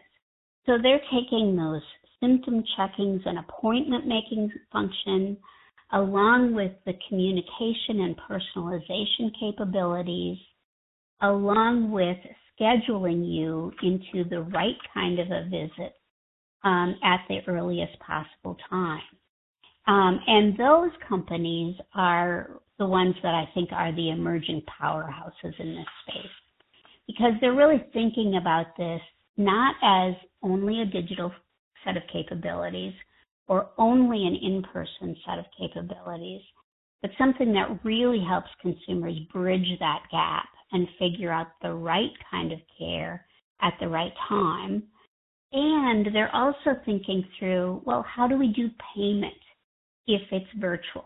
So 0.66 0.78
they're 0.80 1.02
taking 1.12 1.56
those 1.56 1.82
symptom 2.20 2.62
checkings 2.78 3.20
and 3.26 3.38
appointment 3.38 4.06
making 4.06 4.52
function 4.72 5.36
along 5.92 6.54
with 6.54 6.72
the 6.86 6.92
communication 7.08 8.00
and 8.00 8.16
personalization 8.16 9.32
capabilities, 9.40 10.38
along 11.22 11.90
with 11.90 12.16
scheduling 12.60 13.28
you 13.28 13.72
into 13.82 14.28
the 14.28 14.42
right 14.42 14.76
kind 14.94 15.18
of 15.18 15.28
a 15.32 15.48
visit 15.48 15.94
um, 16.64 16.96
at 17.02 17.20
the 17.28 17.38
earliest 17.46 17.98
possible 18.00 18.56
time. 18.68 19.00
Um, 19.86 20.20
and 20.26 20.56
those 20.58 20.90
companies 21.08 21.76
are 21.94 22.60
the 22.78 22.86
ones 22.86 23.14
that 23.22 23.34
I 23.34 23.48
think 23.54 23.70
are 23.72 23.94
the 23.94 24.10
emerging 24.10 24.62
powerhouses 24.80 25.58
in 25.58 25.74
this 25.74 25.86
space 26.06 26.30
because 27.06 27.32
they're 27.40 27.54
really 27.54 27.84
thinking 27.92 28.38
about 28.40 28.66
this 28.78 29.00
not 29.36 29.74
as 29.82 30.14
only 30.42 30.82
a 30.82 30.84
digital 30.84 31.32
set 31.84 31.96
of 31.96 32.02
capabilities 32.12 32.92
or 33.48 33.70
only 33.78 34.26
an 34.26 34.36
in-person 34.36 35.16
set 35.26 35.38
of 35.38 35.44
capabilities, 35.58 36.42
but 37.02 37.10
something 37.18 37.52
that 37.52 37.80
really 37.84 38.22
helps 38.26 38.48
consumers 38.62 39.18
bridge 39.32 39.66
that 39.80 40.02
gap 40.12 40.48
and 40.72 40.86
figure 40.98 41.32
out 41.32 41.48
the 41.62 41.72
right 41.72 42.12
kind 42.30 42.52
of 42.52 42.58
care 42.78 43.26
at 43.60 43.74
the 43.80 43.88
right 43.88 44.12
time. 44.28 44.82
And 45.52 46.06
they're 46.14 46.34
also 46.34 46.78
thinking 46.84 47.24
through, 47.38 47.82
well, 47.84 48.04
how 48.08 48.28
do 48.28 48.38
we 48.38 48.48
do 48.48 48.70
payment 48.94 49.34
if 50.06 50.22
it's 50.30 50.46
virtual? 50.60 51.04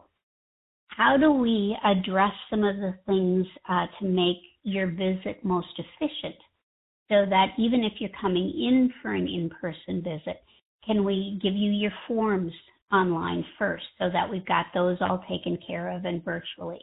How 0.88 1.16
do 1.16 1.32
we 1.32 1.76
address 1.84 2.32
some 2.50 2.62
of 2.62 2.76
the 2.76 2.94
things 3.06 3.46
uh, 3.68 3.86
to 3.98 4.06
make 4.06 4.36
your 4.62 4.88
visit 4.88 5.44
most 5.44 5.68
efficient 5.78 6.36
so 7.08 7.26
that 7.28 7.48
even 7.58 7.82
if 7.82 7.94
you're 7.98 8.10
coming 8.20 8.48
in 8.48 8.92
for 9.02 9.12
an 9.12 9.26
in-person 9.26 10.02
visit, 10.02 10.42
can 10.86 11.04
we 11.04 11.38
give 11.42 11.54
you 11.54 11.70
your 11.70 11.92
forms 12.06 12.52
online 12.92 13.44
first 13.58 13.84
so 13.98 14.08
that 14.10 14.30
we've 14.30 14.46
got 14.46 14.66
those 14.74 14.98
all 15.00 15.24
taken 15.28 15.58
care 15.66 15.90
of 15.90 16.04
and 16.04 16.24
virtually? 16.24 16.82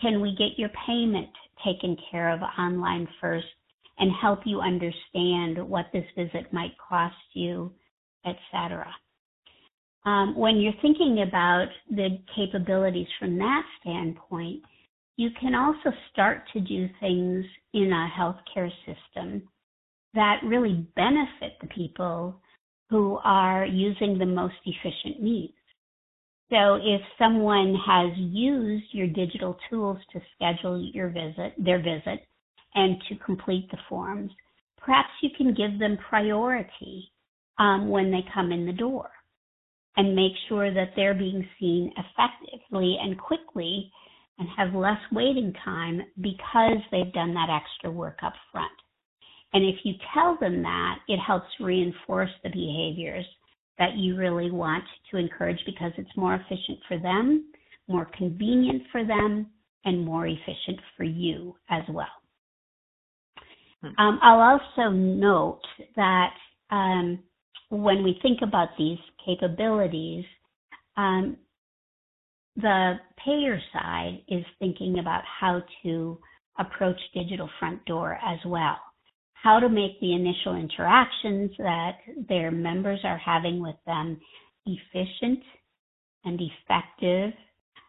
Can 0.00 0.20
we 0.20 0.34
get 0.36 0.58
your 0.58 0.70
payment 0.86 1.28
taken 1.64 1.96
care 2.10 2.30
of 2.30 2.40
online 2.58 3.08
first 3.20 3.46
and 3.98 4.10
help 4.20 4.40
you 4.44 4.60
understand 4.60 5.58
what 5.68 5.86
this 5.92 6.04
visit 6.16 6.52
might 6.52 6.72
cost 6.88 7.14
you, 7.32 7.72
etc. 8.24 8.86
Um, 10.04 10.36
when 10.36 10.58
you're 10.58 10.72
thinking 10.82 11.24
about 11.26 11.66
the 11.90 12.18
capabilities 12.34 13.08
from 13.18 13.38
that 13.38 13.62
standpoint, 13.80 14.62
you 15.16 15.30
can 15.40 15.54
also 15.54 15.96
start 16.12 16.42
to 16.52 16.60
do 16.60 16.88
things 17.00 17.44
in 17.72 17.92
a 17.92 18.10
healthcare 18.16 18.70
system 18.84 19.42
that 20.14 20.40
really 20.44 20.86
benefit 20.94 21.56
the 21.60 21.66
people 21.68 22.40
who 22.90 23.18
are 23.24 23.66
using 23.66 24.18
the 24.18 24.26
most 24.26 24.54
efficient 24.64 25.22
means. 25.22 25.52
So 26.50 26.76
if 26.76 27.00
someone 27.18 27.74
has 27.86 28.16
used 28.16 28.86
your 28.92 29.08
digital 29.08 29.58
tools 29.68 29.98
to 30.12 30.20
schedule 30.34 30.80
your 30.94 31.08
visit, 31.08 31.54
their 31.58 31.78
visit, 31.78 32.26
and 32.76 32.96
to 33.08 33.16
complete 33.24 33.68
the 33.70 33.78
forms, 33.88 34.30
perhaps 34.78 35.08
you 35.22 35.30
can 35.36 35.54
give 35.54 35.78
them 35.80 35.98
priority 36.08 37.10
um, 37.58 37.88
when 37.88 38.10
they 38.12 38.24
come 38.32 38.52
in 38.52 38.66
the 38.66 38.72
door 38.72 39.10
and 39.96 40.14
make 40.14 40.32
sure 40.48 40.72
that 40.72 40.90
they're 40.94 41.14
being 41.14 41.46
seen 41.58 41.90
effectively 41.96 42.96
and 43.00 43.18
quickly 43.18 43.90
and 44.38 44.48
have 44.56 44.74
less 44.74 45.00
waiting 45.10 45.52
time 45.64 46.02
because 46.20 46.76
they've 46.92 47.12
done 47.14 47.32
that 47.32 47.48
extra 47.50 47.90
work 47.90 48.18
up 48.22 48.34
front. 48.52 48.70
And 49.54 49.64
if 49.64 49.76
you 49.84 49.94
tell 50.12 50.36
them 50.38 50.62
that, 50.62 50.98
it 51.08 51.18
helps 51.18 51.46
reinforce 51.58 52.30
the 52.42 52.50
behaviors 52.50 53.24
that 53.78 53.96
you 53.96 54.16
really 54.16 54.50
want 54.50 54.84
to 55.10 55.16
encourage 55.16 55.58
because 55.64 55.92
it's 55.96 56.16
more 56.16 56.34
efficient 56.34 56.78
for 56.86 56.98
them, 56.98 57.46
more 57.88 58.06
convenient 58.16 58.82
for 58.92 59.04
them, 59.04 59.46
and 59.84 60.04
more 60.04 60.26
efficient 60.26 60.80
for 60.96 61.04
you 61.04 61.54
as 61.70 61.82
well. 61.88 62.06
Hmm. 63.82 63.88
Um, 63.98 64.18
I'll 64.22 64.60
also 64.60 64.90
note 64.90 65.62
that 65.96 66.30
um, 66.70 67.22
when 67.70 68.02
we 68.02 68.18
think 68.22 68.40
about 68.42 68.68
these 68.78 68.98
capabilities, 69.24 70.24
um, 70.96 71.36
the 72.56 72.94
payer 73.22 73.60
side 73.72 74.22
is 74.28 74.44
thinking 74.58 74.98
about 74.98 75.22
how 75.40 75.62
to 75.82 76.18
approach 76.58 76.98
digital 77.12 77.50
front 77.58 77.84
door 77.84 78.18
as 78.26 78.38
well. 78.46 78.78
How 79.34 79.60
to 79.60 79.68
make 79.68 80.00
the 80.00 80.14
initial 80.14 80.56
interactions 80.56 81.50
that 81.58 81.98
their 82.28 82.50
members 82.50 83.00
are 83.04 83.18
having 83.18 83.60
with 83.60 83.76
them 83.84 84.18
efficient 84.64 85.40
and 86.24 86.40
effective, 86.40 87.32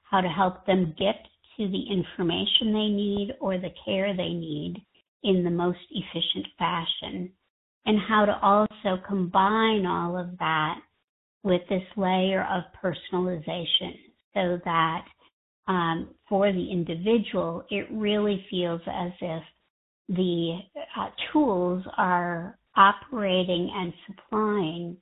how 0.10 0.22
to 0.22 0.28
help 0.28 0.66
them 0.66 0.94
get 1.00 1.16
to 1.58 1.68
the 1.68 1.84
information 1.92 2.74
they 2.74 2.90
need 2.90 3.34
or 3.40 3.58
the 3.58 3.72
care 3.86 4.16
they 4.16 4.30
need 4.30 4.86
in 5.28 5.44
the 5.44 5.50
most 5.50 5.80
efficient 5.92 6.48
fashion, 6.58 7.30
and 7.86 8.00
how 8.08 8.26
to 8.26 8.40
also 8.42 9.02
combine 9.08 9.86
all 9.86 10.18
of 10.18 10.38
that 10.40 10.80
with 11.44 11.62
this 11.70 11.84
layer 11.96 12.48
of 12.52 12.64
personalization 12.84 13.94
so 14.34 14.60
that 14.66 15.06
um, 15.68 16.10
for 16.30 16.52
the 16.52 16.72
individual, 16.72 17.64
it 17.70 17.88
really 17.92 18.46
feels 18.50 18.82
as 18.88 19.12
if 19.22 19.44
the 20.10 20.60
uh, 20.98 21.10
tools 21.32 21.84
are 21.98 22.58
operating 22.76 23.70
and 23.74 23.94
supplying 24.06 24.96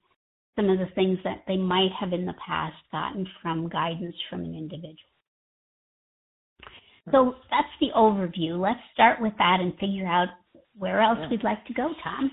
some 0.55 0.70
of 0.70 0.79
the 0.79 0.94
things 0.96 1.20
that 1.24 1.44
they 1.48 1.58
might 1.58 1.91
have 2.00 2.13
in 2.13 2.25
the 2.25 2.34
past 2.46 2.75
gotten 2.91 3.27
from 3.41 3.70
guidance 3.70 4.15
from 4.29 4.41
an 4.41 4.55
individual. 4.55 5.14
So 7.12 7.35
that's 7.51 7.67
the 7.79 7.88
overview. 7.95 8.59
Let's 8.59 8.79
start 8.93 9.21
with 9.21 9.33
that 9.38 9.59
and 9.59 9.74
figure 9.79 10.07
out 10.07 10.29
where 10.77 11.01
else 11.01 11.19
yeah. 11.21 11.29
we'd 11.29 11.43
like 11.43 11.63
to 11.65 11.74
go, 11.74 11.89
Tom. 12.03 12.31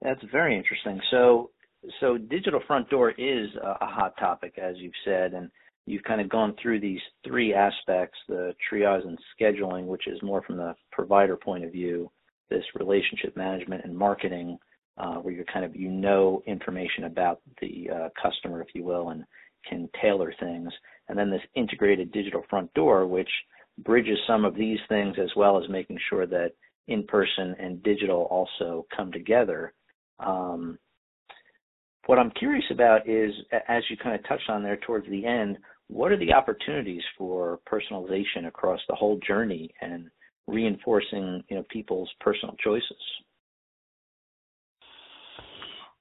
That's 0.00 0.20
very 0.30 0.56
interesting. 0.56 1.00
So, 1.10 1.50
so 2.00 2.18
digital 2.18 2.60
front 2.66 2.88
door 2.88 3.10
is 3.10 3.48
a 3.62 3.86
hot 3.86 4.14
topic, 4.18 4.58
as 4.58 4.76
you've 4.78 4.92
said, 5.04 5.34
and 5.34 5.50
you've 5.86 6.04
kind 6.04 6.20
of 6.20 6.28
gone 6.28 6.54
through 6.62 6.80
these 6.80 7.00
three 7.26 7.52
aspects: 7.52 8.18
the 8.28 8.54
triage 8.70 9.06
and 9.06 9.18
scheduling, 9.38 9.86
which 9.86 10.06
is 10.06 10.22
more 10.22 10.42
from 10.42 10.56
the 10.56 10.74
provider 10.92 11.36
point 11.36 11.64
of 11.64 11.72
view, 11.72 12.10
this 12.50 12.64
relationship 12.78 13.36
management 13.36 13.84
and 13.84 13.96
marketing, 13.96 14.56
uh, 14.98 15.16
where 15.16 15.34
you're 15.34 15.44
kind 15.44 15.64
of 15.64 15.74
you 15.74 15.90
know 15.90 16.42
information 16.46 17.04
about 17.04 17.40
the 17.60 17.88
uh, 17.92 18.08
customer, 18.20 18.62
if 18.62 18.68
you 18.74 18.84
will, 18.84 19.10
and 19.10 19.24
can 19.68 19.88
tailor 20.00 20.32
things, 20.38 20.72
and 21.08 21.18
then 21.18 21.30
this 21.30 21.42
integrated 21.54 22.12
digital 22.12 22.42
front 22.48 22.72
door, 22.74 23.06
which 23.06 23.30
bridges 23.78 24.18
some 24.26 24.44
of 24.44 24.54
these 24.54 24.78
things 24.88 25.16
as 25.22 25.30
well 25.36 25.62
as 25.62 25.68
making 25.68 25.98
sure 26.08 26.26
that 26.26 26.52
in 26.88 27.04
person 27.04 27.54
and 27.58 27.82
digital 27.82 28.22
also 28.30 28.86
come 28.94 29.12
together. 29.12 29.72
Um, 30.18 30.78
what 32.06 32.18
I'm 32.18 32.30
curious 32.32 32.64
about 32.70 33.08
is, 33.08 33.32
as 33.68 33.82
you 33.90 33.96
kind 33.96 34.14
of 34.14 34.26
touched 34.26 34.48
on 34.48 34.62
there 34.62 34.78
towards 34.78 35.08
the 35.10 35.26
end, 35.26 35.58
what 35.88 36.12
are 36.12 36.18
the 36.18 36.32
opportunities 36.32 37.02
for 37.16 37.60
personalization 37.70 38.46
across 38.46 38.80
the 38.88 38.94
whole 38.94 39.18
journey 39.26 39.70
and 39.80 40.10
reinforcing 40.46 41.42
you 41.48 41.56
know 41.56 41.64
people's 41.70 42.10
personal 42.20 42.54
choices? 42.62 42.96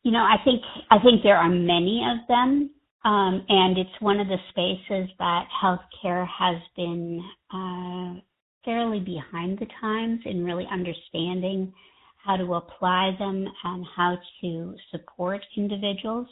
You 0.04 0.12
know, 0.12 0.20
I 0.20 0.38
think 0.46 0.62
I 0.90 1.00
think 1.00 1.24
there 1.24 1.38
are 1.38 1.50
many 1.50 2.02
of 2.10 2.26
them. 2.28 2.70
Um, 3.08 3.46
and 3.48 3.78
it's 3.78 4.02
one 4.02 4.20
of 4.20 4.28
the 4.28 4.36
spaces 4.50 5.10
that 5.18 5.46
healthcare 5.64 6.28
has 6.28 6.58
been 6.76 7.24
uh, 7.54 8.20
fairly 8.66 9.00
behind 9.00 9.60
the 9.60 9.68
times 9.80 10.20
in 10.26 10.44
really 10.44 10.68
understanding 10.70 11.72
how 12.18 12.36
to 12.36 12.56
apply 12.56 13.16
them 13.18 13.48
and 13.64 13.86
how 13.96 14.18
to 14.42 14.76
support 14.92 15.40
individuals. 15.56 16.28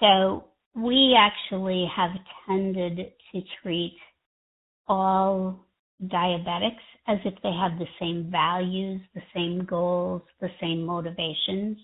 So 0.00 0.44
we 0.76 1.16
actually 1.18 1.90
have 1.96 2.10
tended 2.46 2.98
to 3.32 3.40
treat 3.62 3.96
all 4.86 5.64
diabetics 6.04 6.84
as 7.08 7.16
if 7.24 7.32
they 7.42 7.52
have 7.52 7.78
the 7.78 7.86
same 7.98 8.30
values, 8.30 9.00
the 9.14 9.22
same 9.34 9.64
goals, 9.64 10.20
the 10.42 10.50
same 10.60 10.84
motivations. 10.84 11.78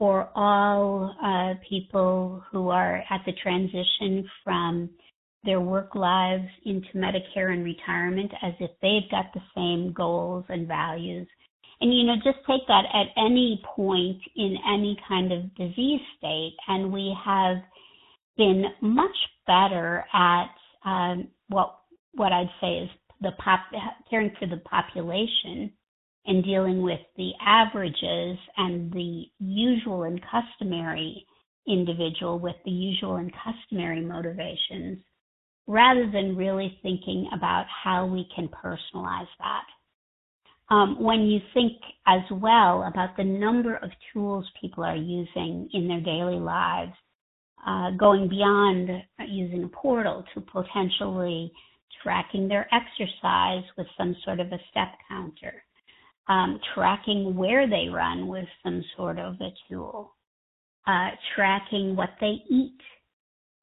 For 0.00 0.30
all 0.34 1.14
uh, 1.22 1.60
people 1.68 2.42
who 2.50 2.70
are 2.70 3.04
at 3.10 3.20
the 3.26 3.32
transition 3.42 4.26
from 4.42 4.88
their 5.44 5.60
work 5.60 5.94
lives 5.94 6.48
into 6.64 6.88
Medicare 6.96 7.52
and 7.52 7.62
retirement 7.62 8.32
as 8.42 8.54
if 8.60 8.70
they've 8.80 9.10
got 9.10 9.26
the 9.34 9.42
same 9.54 9.92
goals 9.92 10.46
and 10.48 10.66
values. 10.66 11.28
And 11.82 11.94
you 11.94 12.04
know, 12.04 12.16
just 12.16 12.38
take 12.46 12.66
that 12.66 12.84
at 12.94 13.08
any 13.22 13.62
point 13.76 14.22
in 14.36 14.56
any 14.66 14.96
kind 15.06 15.32
of 15.32 15.54
disease 15.54 16.00
state, 16.16 16.56
and 16.66 16.90
we 16.90 17.14
have 17.22 17.58
been 18.38 18.64
much 18.80 19.16
better 19.46 20.06
at 20.14 20.46
um, 20.86 21.28
what 21.48 21.76
what 22.14 22.32
I'd 22.32 22.50
say 22.58 22.78
is 22.78 22.90
the 23.20 23.32
pop 23.32 23.60
caring 24.08 24.32
for 24.40 24.46
the 24.46 24.62
population 24.64 25.70
and 26.26 26.44
dealing 26.44 26.82
with 26.82 27.00
the 27.16 27.30
averages 27.44 28.38
and 28.56 28.92
the 28.92 29.24
usual 29.38 30.04
and 30.04 30.20
customary 30.22 31.26
individual 31.66 32.38
with 32.38 32.56
the 32.64 32.70
usual 32.70 33.16
and 33.16 33.32
customary 33.32 34.00
motivations 34.00 34.98
rather 35.66 36.10
than 36.10 36.36
really 36.36 36.78
thinking 36.82 37.28
about 37.34 37.64
how 37.84 38.06
we 38.06 38.26
can 38.34 38.48
personalize 38.48 39.28
that. 39.38 39.64
Um, 40.74 41.00
when 41.00 41.22
you 41.22 41.40
think 41.52 41.72
as 42.06 42.22
well 42.30 42.84
about 42.84 43.16
the 43.16 43.24
number 43.24 43.76
of 43.76 43.90
tools 44.12 44.46
people 44.60 44.84
are 44.84 44.96
using 44.96 45.68
in 45.72 45.88
their 45.88 46.00
daily 46.00 46.38
lives, 46.38 46.92
uh, 47.66 47.90
going 47.98 48.28
beyond 48.28 48.88
using 49.28 49.64
a 49.64 49.68
portal 49.68 50.24
to 50.34 50.40
potentially 50.40 51.52
tracking 52.02 52.48
their 52.48 52.68
exercise 52.72 53.64
with 53.76 53.86
some 53.98 54.16
sort 54.24 54.40
of 54.40 54.46
a 54.48 54.58
step 54.70 54.88
counter, 55.08 55.62
um, 56.30 56.60
tracking 56.74 57.36
where 57.36 57.68
they 57.68 57.88
run 57.92 58.28
with 58.28 58.46
some 58.62 58.84
sort 58.96 59.18
of 59.18 59.34
a 59.40 59.50
tool, 59.68 60.14
uh, 60.86 61.08
tracking 61.34 61.96
what 61.96 62.10
they 62.20 62.36
eat 62.48 62.78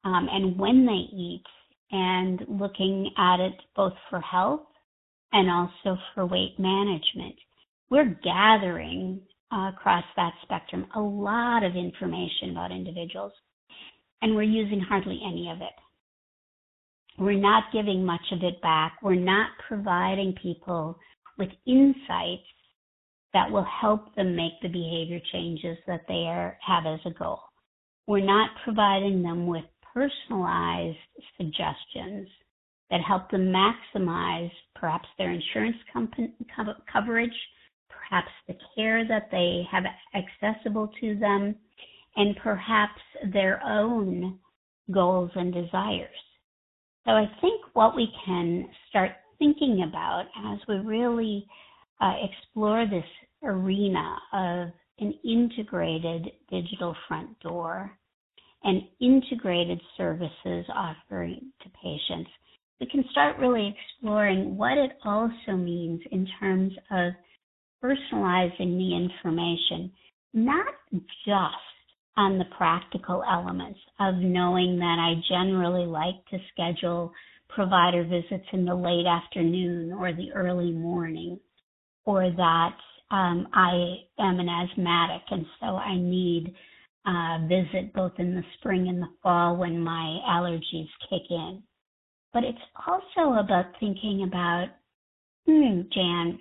um, 0.04 0.28
and 0.30 0.56
when 0.58 0.84
they 0.84 1.16
eat, 1.16 1.44
and 1.90 2.42
looking 2.46 3.10
at 3.16 3.40
it 3.40 3.54
both 3.74 3.94
for 4.10 4.20
health 4.20 4.66
and 5.32 5.50
also 5.50 5.98
for 6.14 6.26
weight 6.26 6.54
management. 6.58 7.34
We're 7.88 8.14
gathering 8.22 9.22
uh, 9.50 9.70
across 9.74 10.04
that 10.16 10.34
spectrum 10.42 10.86
a 10.94 11.00
lot 11.00 11.64
of 11.64 11.74
information 11.74 12.50
about 12.50 12.70
individuals, 12.70 13.32
and 14.20 14.36
we're 14.36 14.42
using 14.42 14.80
hardly 14.80 15.18
any 15.26 15.50
of 15.50 15.62
it. 15.62 15.72
We're 17.18 17.40
not 17.40 17.72
giving 17.72 18.04
much 18.04 18.20
of 18.30 18.42
it 18.42 18.60
back. 18.60 18.98
We're 19.02 19.14
not 19.14 19.48
providing 19.66 20.34
people 20.42 20.98
with 21.38 21.48
insights 21.66 22.44
that 23.34 23.50
will 23.50 23.66
help 23.80 24.14
them 24.14 24.34
make 24.34 24.52
the 24.62 24.68
behavior 24.68 25.20
changes 25.32 25.76
that 25.86 26.02
they 26.08 26.26
are, 26.26 26.56
have 26.66 26.86
as 26.86 27.00
a 27.04 27.18
goal. 27.18 27.40
We're 28.06 28.24
not 28.24 28.50
providing 28.64 29.22
them 29.22 29.46
with 29.46 29.64
personalized 29.94 30.96
suggestions 31.36 32.28
that 32.90 33.00
help 33.02 33.30
them 33.30 33.52
maximize 33.52 34.50
perhaps 34.74 35.08
their 35.18 35.30
insurance 35.30 35.76
company, 35.92 36.32
coverage, 36.90 37.30
perhaps 37.88 38.30
the 38.46 38.54
care 38.74 39.06
that 39.06 39.28
they 39.30 39.62
have 39.70 39.84
accessible 40.14 40.90
to 41.00 41.18
them, 41.18 41.54
and 42.16 42.34
perhaps 42.42 43.00
their 43.32 43.62
own 43.62 44.38
goals 44.90 45.30
and 45.34 45.52
desires. 45.52 46.08
So 47.04 47.12
I 47.12 47.26
think 47.40 47.62
what 47.74 47.94
we 47.94 48.08
can 48.24 48.68
start 48.88 49.12
thinking 49.38 49.84
about 49.88 50.24
as 50.46 50.58
we 50.68 50.76
really 50.76 51.46
uh, 52.00 52.12
explore 52.22 52.86
this 52.86 53.04
arena 53.42 54.16
of 54.32 54.68
an 55.00 55.14
integrated 55.24 56.30
digital 56.50 56.94
front 57.06 57.38
door 57.40 57.98
and 58.64 58.82
integrated 59.00 59.80
services 59.96 60.66
offering 60.74 61.52
to 61.62 61.68
patients, 61.82 62.30
we 62.80 62.86
can 62.86 63.04
start 63.10 63.38
really 63.38 63.74
exploring 63.76 64.56
what 64.56 64.76
it 64.78 64.92
also 65.04 65.56
means 65.56 66.00
in 66.10 66.26
terms 66.40 66.72
of 66.90 67.12
personalizing 67.82 68.76
the 68.76 68.96
information, 68.96 69.90
not 70.34 70.66
just 71.24 71.54
on 72.16 72.38
the 72.38 72.44
practical 72.56 73.22
elements 73.30 73.78
of 74.00 74.16
knowing 74.16 74.78
that 74.78 74.98
I 74.98 75.22
generally 75.28 75.86
like 75.86 76.16
to 76.30 76.38
schedule 76.52 77.12
provider 77.48 78.04
visits 78.04 78.46
in 78.52 78.64
the 78.64 78.74
late 78.74 79.06
afternoon 79.06 79.92
or 79.92 80.12
the 80.12 80.32
early 80.34 80.72
morning, 80.72 81.38
or 82.08 82.30
that 82.30 82.76
um, 83.10 83.46
I 83.52 83.96
am 84.18 84.40
an 84.40 84.48
asthmatic 84.48 85.20
and 85.30 85.44
so 85.60 85.66
I 85.66 85.94
need 85.94 86.54
a 87.06 87.46
visit 87.46 87.92
both 87.92 88.12
in 88.18 88.34
the 88.34 88.42
spring 88.56 88.88
and 88.88 89.02
the 89.02 89.08
fall 89.22 89.58
when 89.58 89.78
my 89.78 90.18
allergies 90.26 90.88
kick 91.10 91.20
in. 91.28 91.62
But 92.32 92.44
it's 92.44 92.58
also 92.86 93.38
about 93.38 93.66
thinking 93.78 94.24
about, 94.26 94.68
hmm, 95.46 95.82
Jan, 95.92 96.38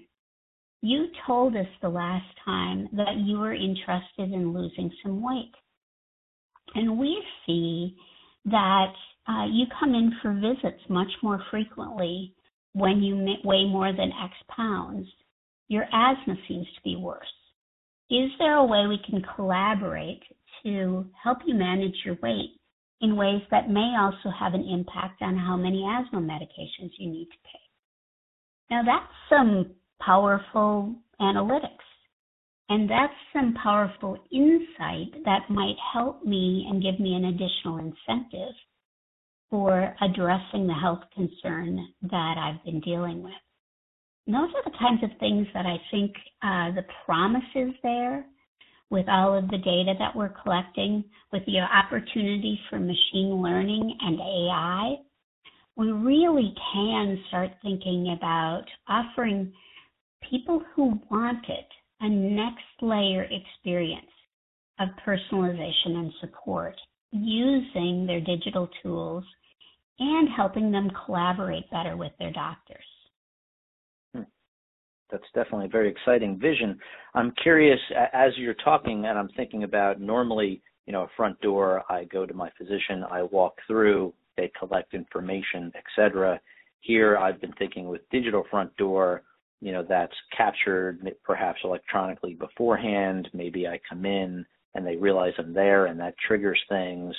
you 0.82 1.08
told 1.26 1.54
us 1.58 1.68
the 1.82 1.90
last 1.90 2.28
time 2.46 2.88
that 2.94 3.18
you 3.18 3.38
were 3.38 3.54
interested 3.54 4.32
in 4.32 4.54
losing 4.54 4.90
some 5.04 5.22
weight. 5.22 5.52
And 6.76 6.98
we 6.98 7.22
see 7.46 7.98
that 8.46 8.94
uh, 9.28 9.48
you 9.52 9.66
come 9.78 9.94
in 9.96 10.14
for 10.22 10.34
visits 10.34 10.82
much 10.88 11.12
more 11.22 11.44
frequently 11.52 12.34
when 12.72 13.04
you 13.04 13.18
weigh 13.44 13.66
more 13.66 13.92
than 13.92 14.14
X 14.24 14.34
pounds. 14.56 15.08
Your 15.68 15.86
asthma 15.92 16.36
seems 16.48 16.68
to 16.76 16.82
be 16.84 16.96
worse. 16.96 17.28
Is 18.10 18.30
there 18.40 18.56
a 18.56 18.66
way 18.66 18.88
we 18.88 19.00
can 19.10 19.22
collaborate 19.36 20.24
to 20.64 21.06
help 21.22 21.40
you 21.46 21.56
manage 21.56 21.96
your 22.06 22.18
weight 22.24 22.52
in 23.02 23.16
ways 23.16 23.42
that 23.52 23.70
may 23.70 23.96
also 24.00 24.30
have 24.38 24.54
an 24.54 24.68
impact 24.68 25.22
on 25.22 25.38
how 25.38 25.58
many 25.58 25.84
asthma 25.84 26.20
medications 26.20 26.92
you 26.98 27.10
need 27.10 27.26
to 27.26 27.38
take? 27.44 27.62
Now, 28.70 28.82
that's 28.84 29.14
some 29.30 29.76
powerful 30.00 30.96
analytics. 31.20 31.84
And 32.70 32.90
that's 32.90 33.14
some 33.32 33.54
powerful 33.62 34.18
insight 34.32 35.24
that 35.24 35.50
might 35.50 35.78
help 35.94 36.26
me 36.26 36.68
and 36.70 36.84
give 36.84 37.00
me 37.00 37.16
an 37.16 37.26
additional 37.26 37.78
incentive 37.78 38.54
for 39.50 39.96
addressing 40.02 40.68
the 40.68 40.74
health 40.74 41.04
concern 41.16 41.88
that 42.04 42.36
I've 42.38 42.64
been 42.66 42.82
dealing 42.82 43.24
with. 43.24 43.34
Those 44.28 44.50
are 44.56 44.64
the 44.66 44.78
kinds 44.78 45.04
of 45.04 45.18
things 45.20 45.48
that 45.54 45.66
I 45.66 45.78
think 45.90 46.12
uh, 46.44 46.76
the 46.76 46.86
promise 47.06 47.48
is 47.56 47.72
there 47.82 48.26
with 48.90 49.08
all 49.08 49.38
of 49.38 49.48
the 49.50 49.58
data 49.58 49.94
that 50.00 50.16
we're 50.16 50.34
collecting, 50.44 51.04
with 51.32 51.46
the 51.46 51.60
opportunity 51.60 52.60
for 52.70 52.78
machine 52.78 53.42
learning 53.42 53.98
and 54.02 54.20
AI. 54.20 54.96
We 55.78 55.92
really 55.92 56.54
can 56.74 57.18
start 57.30 57.52
thinking 57.62 58.16
about 58.18 58.64
offering 58.90 59.54
people 60.30 60.62
who 60.76 61.00
want 61.10 61.46
it 61.48 61.68
a 62.02 62.10
next 62.10 62.82
layer 62.82 63.24
experience 63.32 64.06
of 64.80 64.90
personalization 65.06 65.96
and 65.96 66.12
support 66.20 66.76
using 67.12 68.06
their 68.06 68.22
digital 68.22 68.70
tools 68.84 69.24
and 70.00 70.28
helping 70.36 70.72
them 70.72 70.92
collaborate 71.06 71.70
better 71.72 71.96
with 71.96 72.12
their 72.20 72.32
doctors. 72.32 72.86
That's 75.12 75.24
definitely 75.34 75.66
a 75.68 75.70
very 75.70 75.90
exciting 75.90 76.38
vision. 76.40 76.78
I'm 77.14 77.32
curious, 77.42 77.80
as 78.14 78.32
you're 78.38 78.56
talking, 78.56 79.06
and 79.06 79.18
I'm 79.18 79.30
thinking 79.38 79.64
about 79.64 80.02
normally, 80.02 80.62
you 80.86 80.94
know, 80.94 81.04
a 81.04 81.10
front 81.16 81.40
door, 81.42 81.84
I 81.90 82.04
go 82.06 82.26
to 82.26 82.34
my 82.34 82.50
physician, 82.58 83.04
I 83.10 83.24
walk 83.24 83.56
through, 83.68 84.14
they 84.36 84.52
collect 84.60 84.94
information, 84.94 85.72
etc. 85.76 86.40
Here, 86.82 87.18
I've 87.18 87.40
been 87.42 87.54
thinking 87.54 87.88
with 87.88 88.02
digital 88.12 88.44
front 88.52 88.76
door, 88.78 89.24
you 89.62 89.72
know 89.72 89.84
that's 89.88 90.14
captured 90.36 91.00
perhaps 91.24 91.60
electronically 91.64 92.36
beforehand 92.36 93.28
maybe 93.34 93.68
i 93.68 93.80
come 93.88 94.06
in 94.06 94.46
and 94.76 94.86
they 94.86 94.96
realize 94.96 95.34
i'm 95.38 95.54
there 95.54 95.88
and 95.88 96.00
that 96.00 96.16
triggers 96.26 96.60
things 96.70 97.16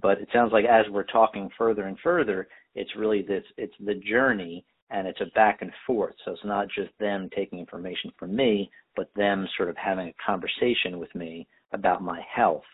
but 0.00 0.18
it 0.18 0.28
sounds 0.32 0.52
like 0.52 0.64
as 0.64 0.84
we're 0.90 1.02
talking 1.04 1.48
further 1.58 1.84
and 1.84 1.98
further 2.02 2.48
it's 2.74 2.94
really 2.96 3.22
this 3.22 3.44
it's 3.56 3.74
the 3.84 3.94
journey 3.94 4.64
and 4.92 5.06
it's 5.08 5.20
a 5.20 5.26
back 5.34 5.58
and 5.62 5.72
forth 5.86 6.14
so 6.24 6.32
it's 6.32 6.44
not 6.44 6.66
just 6.68 6.90
them 7.00 7.28
taking 7.34 7.58
information 7.58 8.10
from 8.18 8.34
me 8.36 8.70
but 8.96 9.10
them 9.16 9.46
sort 9.56 9.68
of 9.70 9.76
having 9.76 10.08
a 10.08 10.14
conversation 10.24 10.98
with 10.98 11.14
me 11.14 11.46
about 11.72 12.02
my 12.02 12.20
health 12.34 12.64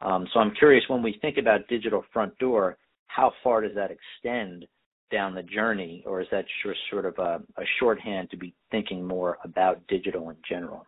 Um, 0.00 0.26
so 0.32 0.40
I'm 0.40 0.54
curious 0.54 0.84
when 0.88 1.02
we 1.02 1.18
think 1.20 1.38
about 1.38 1.68
digital 1.68 2.04
front 2.12 2.36
door, 2.38 2.76
how 3.06 3.32
far 3.42 3.62
does 3.62 3.74
that 3.74 3.90
extend 3.90 4.66
down 5.10 5.34
the 5.34 5.42
journey, 5.42 6.04
or 6.06 6.20
is 6.20 6.28
that 6.30 6.44
just 6.64 6.78
sort 6.90 7.06
of 7.06 7.18
a, 7.18 7.40
a 7.56 7.64
shorthand 7.78 8.30
to 8.30 8.36
be 8.36 8.54
thinking 8.70 9.06
more 9.06 9.38
about 9.44 9.86
digital 9.88 10.30
in 10.30 10.36
general? 10.48 10.86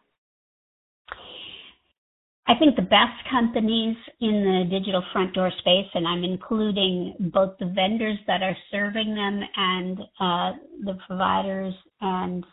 I 2.46 2.54
think 2.58 2.74
the 2.74 2.82
best 2.82 3.28
companies 3.30 3.96
in 4.20 4.42
the 4.42 4.64
digital 4.70 5.04
front 5.12 5.34
door 5.34 5.52
space, 5.58 5.86
and 5.94 6.06
I'm 6.06 6.24
including 6.24 7.30
both 7.32 7.56
the 7.58 7.66
vendors 7.66 8.18
that 8.26 8.42
are 8.42 8.56
serving 8.70 9.14
them 9.14 9.40
and 9.56 10.00
uh, 10.18 10.52
the 10.84 10.98
providers 11.06 11.74
and 12.00 12.44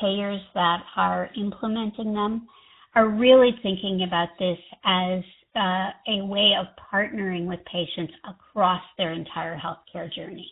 payers 0.00 0.40
that 0.54 0.80
are 0.96 1.30
implementing 1.36 2.14
them, 2.14 2.48
are 2.94 3.08
really 3.08 3.50
thinking 3.62 4.04
about 4.06 4.30
this 4.38 4.58
as 4.84 5.22
uh, 5.54 5.90
a 6.08 6.24
way 6.24 6.52
of 6.58 6.66
partnering 6.92 7.46
with 7.46 7.60
patients 7.70 8.12
across 8.28 8.82
their 8.98 9.12
entire 9.12 9.56
healthcare 9.56 10.12
journey. 10.12 10.50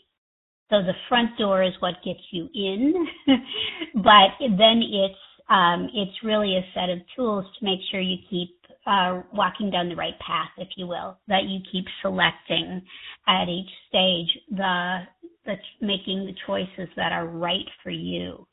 So 0.71 0.83
the 0.83 0.93
front 1.09 1.31
door 1.39 1.63
is 1.63 1.73
what 1.81 1.95
gets 2.05 2.21
you 2.31 2.49
in, 2.55 3.07
but 3.95 4.37
then 4.41 4.83
it's 4.83 5.19
um, 5.49 5.89
it's 5.95 6.23
really 6.23 6.57
a 6.57 6.65
set 6.75 6.91
of 6.91 6.99
tools 7.17 7.47
to 7.59 7.65
make 7.65 7.81
sure 7.91 8.01
you 8.01 8.19
keep 8.29 8.51
uh, 8.89 9.21
walking 9.35 9.71
down 9.71 9.91
the 9.91 9.97
right 9.97 10.19
path, 10.27 10.49
if 10.57 10.69
you 10.77 10.87
will, 10.87 11.19
that 11.29 11.45
you 11.45 11.61
keep 11.71 11.85
selecting 12.01 12.81
at 13.27 13.49
each 13.49 13.69
stage 13.89 14.29
the, 14.51 15.01
the 15.45 15.55
making 15.83 16.25
the 16.25 16.35
choices 16.47 16.89
that 16.97 17.13
are 17.13 17.27
right 17.27 17.67
for 17.83 17.91
you. 17.91 18.47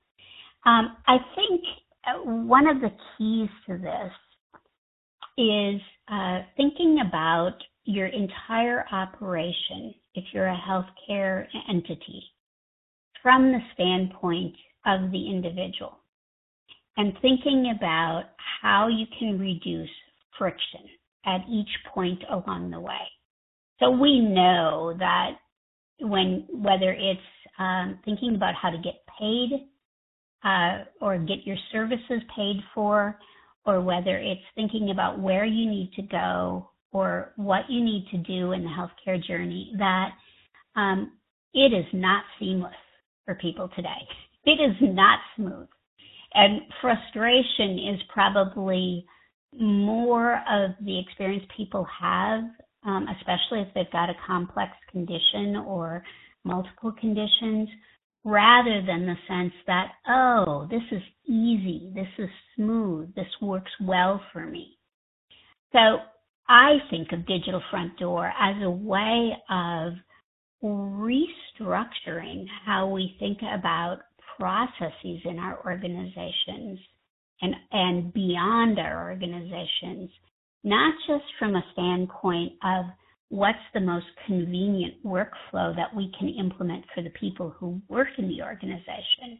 Um, 0.65 0.97
I 1.07 1.17
think 1.35 1.61
uh, 2.05 2.19
one 2.23 2.67
of 2.67 2.81
the 2.81 2.91
keys 3.17 3.49
to 3.67 3.77
this 3.77 4.11
is 5.37 5.81
uh, 6.11 6.39
thinking 6.57 6.99
about 7.07 7.53
your 7.85 8.07
entire 8.07 8.85
operation, 8.91 9.93
if 10.15 10.25
you're 10.33 10.47
a 10.47 10.61
healthcare 10.67 11.45
entity, 11.69 12.23
from 13.23 13.51
the 13.53 13.59
standpoint 13.73 14.55
of 14.85 15.11
the 15.11 15.29
individual, 15.29 15.97
and 16.97 17.13
thinking 17.21 17.73
about 17.77 18.23
how 18.61 18.87
you 18.87 19.05
can 19.17 19.39
reduce 19.39 19.89
friction 20.37 20.81
at 21.25 21.41
each 21.49 21.69
point 21.93 22.23
along 22.29 22.71
the 22.71 22.79
way. 22.79 23.01
So 23.79 23.89
we 23.89 24.19
know 24.19 24.95
that 24.99 25.31
when 25.99 26.45
whether 26.51 26.91
it's 26.93 27.19
um, 27.57 27.99
thinking 28.05 28.35
about 28.35 28.53
how 28.55 28.69
to 28.69 28.77
get 28.77 28.95
paid 29.19 29.67
uh, 30.43 30.83
or 31.01 31.17
get 31.17 31.45
your 31.45 31.57
services 31.71 32.21
paid 32.35 32.57
for, 32.73 33.17
or 33.65 33.81
whether 33.81 34.17
it's 34.17 34.41
thinking 34.53 34.91
about 34.91 35.19
where 35.19 35.45
you 35.45 35.69
need 35.69 35.91
to 35.95 36.03
go 36.03 36.69
or 36.91 37.33
what 37.35 37.69
you 37.69 37.83
need 37.83 38.07
to 38.11 38.17
do 38.17 38.51
in 38.51 38.63
the 38.63 38.69
healthcare 38.69 39.21
journey, 39.21 39.73
that 39.77 40.09
um, 40.75 41.11
it 41.53 41.73
is 41.73 41.85
not 41.93 42.23
seamless 42.39 42.73
for 43.25 43.35
people 43.35 43.69
today. 43.75 43.89
It 44.45 44.61
is 44.61 44.75
not 44.81 45.19
smooth. 45.35 45.67
And 46.33 46.61
frustration 46.81 47.79
is 47.93 47.99
probably 48.13 49.05
more 49.59 50.41
of 50.49 50.71
the 50.81 50.99
experience 50.99 51.43
people 51.55 51.85
have, 51.99 52.41
um, 52.85 53.07
especially 53.17 53.61
if 53.61 53.67
they've 53.73 53.91
got 53.91 54.09
a 54.09 54.15
complex 54.25 54.71
condition 54.91 55.55
or 55.67 56.03
multiple 56.43 56.91
conditions, 56.99 57.69
rather 58.23 58.81
than 58.85 59.05
the 59.05 59.15
sense 59.27 59.53
that, 59.67 59.91
oh, 60.07 60.67
this 60.69 60.81
is 60.91 61.01
easy, 61.27 61.91
this 61.93 62.07
is 62.17 62.29
smooth, 62.55 63.13
this 63.15 63.27
works 63.41 63.71
well 63.81 64.21
for 64.33 64.45
me. 64.45 64.77
So 65.71 65.99
I 66.47 66.77
think 66.89 67.11
of 67.11 67.25
Digital 67.27 67.61
Front 67.71 67.97
Door 67.97 68.31
as 68.39 68.55
a 68.63 68.69
way 68.69 69.31
of 69.49 69.93
restructuring 70.63 72.45
how 72.65 72.87
we 72.87 73.15
think 73.19 73.39
about 73.41 73.99
processes 74.37 75.21
in 75.25 75.37
our 75.39 75.63
organizations 75.65 76.79
and, 77.41 77.55
and 77.71 78.13
beyond 78.13 78.79
our 78.79 79.09
organizations, 79.09 80.09
not 80.63 80.93
just 81.07 81.25
from 81.37 81.55
a 81.55 81.65
standpoint 81.73 82.53
of 82.63 82.85
what's 83.29 83.57
the 83.73 83.79
most 83.79 84.05
convenient 84.25 85.03
workflow 85.05 85.75
that 85.75 85.93
we 85.95 86.11
can 86.17 86.29
implement 86.29 86.85
for 86.93 87.01
the 87.01 87.09
people 87.11 87.49
who 87.59 87.81
work 87.89 88.07
in 88.17 88.27
the 88.27 88.41
organization, 88.41 89.39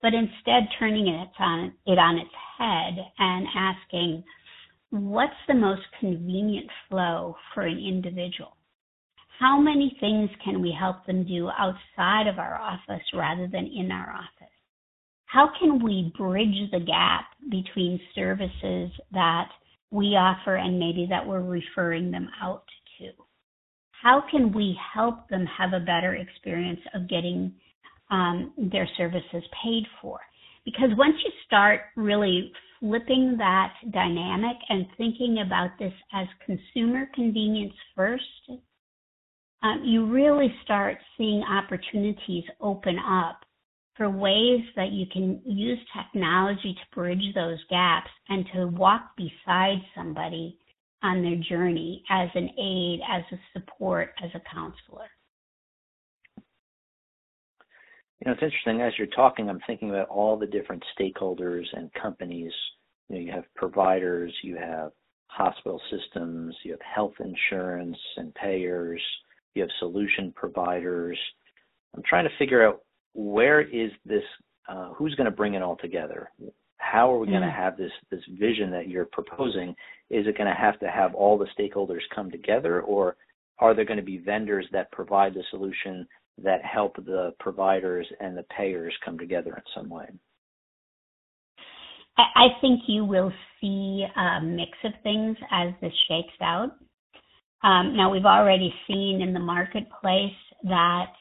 but 0.00 0.12
instead 0.14 0.68
turning 0.78 1.08
it 1.08 1.28
on, 1.38 1.72
it 1.86 1.98
on 1.98 2.18
its 2.18 2.30
head 2.58 3.04
and 3.18 3.46
asking, 3.56 4.22
what's 4.90 5.32
the 5.48 5.54
most 5.54 5.82
convenient 6.00 6.68
flow 6.88 7.36
for 7.54 7.62
an 7.62 7.78
individual? 7.78 8.56
How 9.38 9.58
many 9.58 9.96
things 9.98 10.30
can 10.44 10.60
we 10.60 10.76
help 10.78 11.06
them 11.06 11.26
do 11.26 11.48
outside 11.50 12.28
of 12.28 12.38
our 12.38 12.56
office 12.56 13.02
rather 13.14 13.48
than 13.48 13.66
in 13.66 13.90
our 13.90 14.10
office? 14.10 14.51
How 15.32 15.50
can 15.58 15.82
we 15.82 16.12
bridge 16.18 16.70
the 16.72 16.80
gap 16.80 17.24
between 17.50 17.98
services 18.14 18.90
that 19.12 19.48
we 19.90 20.08
offer 20.08 20.56
and 20.56 20.78
maybe 20.78 21.06
that 21.08 21.26
we're 21.26 21.40
referring 21.40 22.10
them 22.10 22.28
out 22.42 22.64
to? 22.98 23.06
How 23.92 24.22
can 24.30 24.52
we 24.52 24.76
help 24.94 25.26
them 25.30 25.46
have 25.46 25.72
a 25.72 25.80
better 25.80 26.16
experience 26.16 26.80
of 26.94 27.08
getting 27.08 27.50
um, 28.10 28.52
their 28.70 28.86
services 28.98 29.42
paid 29.64 29.84
for? 30.02 30.20
Because 30.66 30.90
once 30.98 31.14
you 31.24 31.30
start 31.46 31.80
really 31.96 32.52
flipping 32.78 33.36
that 33.38 33.72
dynamic 33.90 34.56
and 34.68 34.84
thinking 34.98 35.42
about 35.46 35.70
this 35.78 35.94
as 36.12 36.26
consumer 36.44 37.08
convenience 37.14 37.74
first, 37.96 38.50
um, 39.62 39.82
you 39.82 40.04
really 40.04 40.54
start 40.62 40.98
seeing 41.16 41.42
opportunities 41.42 42.44
open 42.60 42.98
up 42.98 43.40
for 43.96 44.08
ways 44.08 44.60
that 44.76 44.90
you 44.90 45.06
can 45.12 45.40
use 45.44 45.78
technology 45.96 46.74
to 46.74 46.94
bridge 46.94 47.34
those 47.34 47.58
gaps 47.68 48.10
and 48.28 48.46
to 48.54 48.66
walk 48.68 49.10
beside 49.16 49.78
somebody 49.94 50.58
on 51.02 51.22
their 51.22 51.36
journey 51.36 52.02
as 52.10 52.28
an 52.34 52.48
aid, 52.58 53.00
as 53.10 53.22
a 53.32 53.58
support, 53.58 54.10
as 54.22 54.30
a 54.34 54.54
counselor. 54.54 55.08
You 58.20 58.26
know, 58.26 58.32
it's 58.32 58.42
interesting 58.42 58.80
as 58.80 58.92
you're 58.98 59.08
talking, 59.08 59.48
I'm 59.48 59.60
thinking 59.66 59.90
about 59.90 60.08
all 60.08 60.38
the 60.38 60.46
different 60.46 60.84
stakeholders 60.98 61.64
and 61.72 61.92
companies. 62.00 62.52
You 63.08 63.16
know, 63.16 63.22
you 63.22 63.32
have 63.32 63.44
providers, 63.56 64.32
you 64.44 64.56
have 64.56 64.92
hospital 65.26 65.80
systems, 65.90 66.54
you 66.62 66.70
have 66.70 66.80
health 66.82 67.14
insurance 67.18 67.96
and 68.16 68.32
payers, 68.34 69.02
you 69.54 69.62
have 69.62 69.70
solution 69.80 70.32
providers. 70.36 71.18
I'm 71.96 72.02
trying 72.08 72.24
to 72.24 72.36
figure 72.38 72.64
out 72.64 72.82
where 73.14 73.60
is 73.60 73.90
this? 74.04 74.22
Uh, 74.68 74.92
who's 74.94 75.14
going 75.16 75.30
to 75.30 75.36
bring 75.36 75.54
it 75.54 75.62
all 75.62 75.76
together? 75.76 76.30
How 76.78 77.12
are 77.12 77.18
we 77.18 77.26
mm 77.26 77.30
going 77.30 77.42
to 77.42 77.50
have 77.50 77.76
this 77.76 77.92
this 78.10 78.22
vision 78.38 78.70
that 78.70 78.88
you're 78.88 79.06
proposing? 79.06 79.70
Is 80.10 80.26
it 80.26 80.36
going 80.36 80.48
to 80.48 80.60
have 80.60 80.78
to 80.80 80.88
have 80.88 81.14
all 81.14 81.38
the 81.38 81.46
stakeholders 81.58 82.02
come 82.14 82.30
together, 82.30 82.82
or 82.82 83.16
are 83.58 83.74
there 83.74 83.84
going 83.84 83.98
to 83.98 84.04
be 84.04 84.18
vendors 84.18 84.66
that 84.72 84.92
provide 84.92 85.34
the 85.34 85.44
solution 85.50 86.06
that 86.42 86.64
help 86.64 86.96
the 86.96 87.32
providers 87.38 88.06
and 88.20 88.36
the 88.36 88.44
payers 88.56 88.94
come 89.04 89.18
together 89.18 89.54
in 89.54 89.62
some 89.74 89.88
way? 89.88 90.06
I 92.18 92.48
think 92.60 92.82
you 92.88 93.04
will 93.04 93.32
see 93.60 94.04
a 94.16 94.40
mix 94.42 94.70
of 94.84 94.92
things 95.02 95.36
as 95.50 95.72
this 95.80 95.92
shakes 96.08 96.34
out. 96.42 96.72
Um, 97.64 97.96
now, 97.96 98.10
we've 98.10 98.24
already 98.24 98.74
seen 98.86 99.22
in 99.22 99.32
the 99.32 99.40
marketplace 99.40 100.32
that 100.64 101.12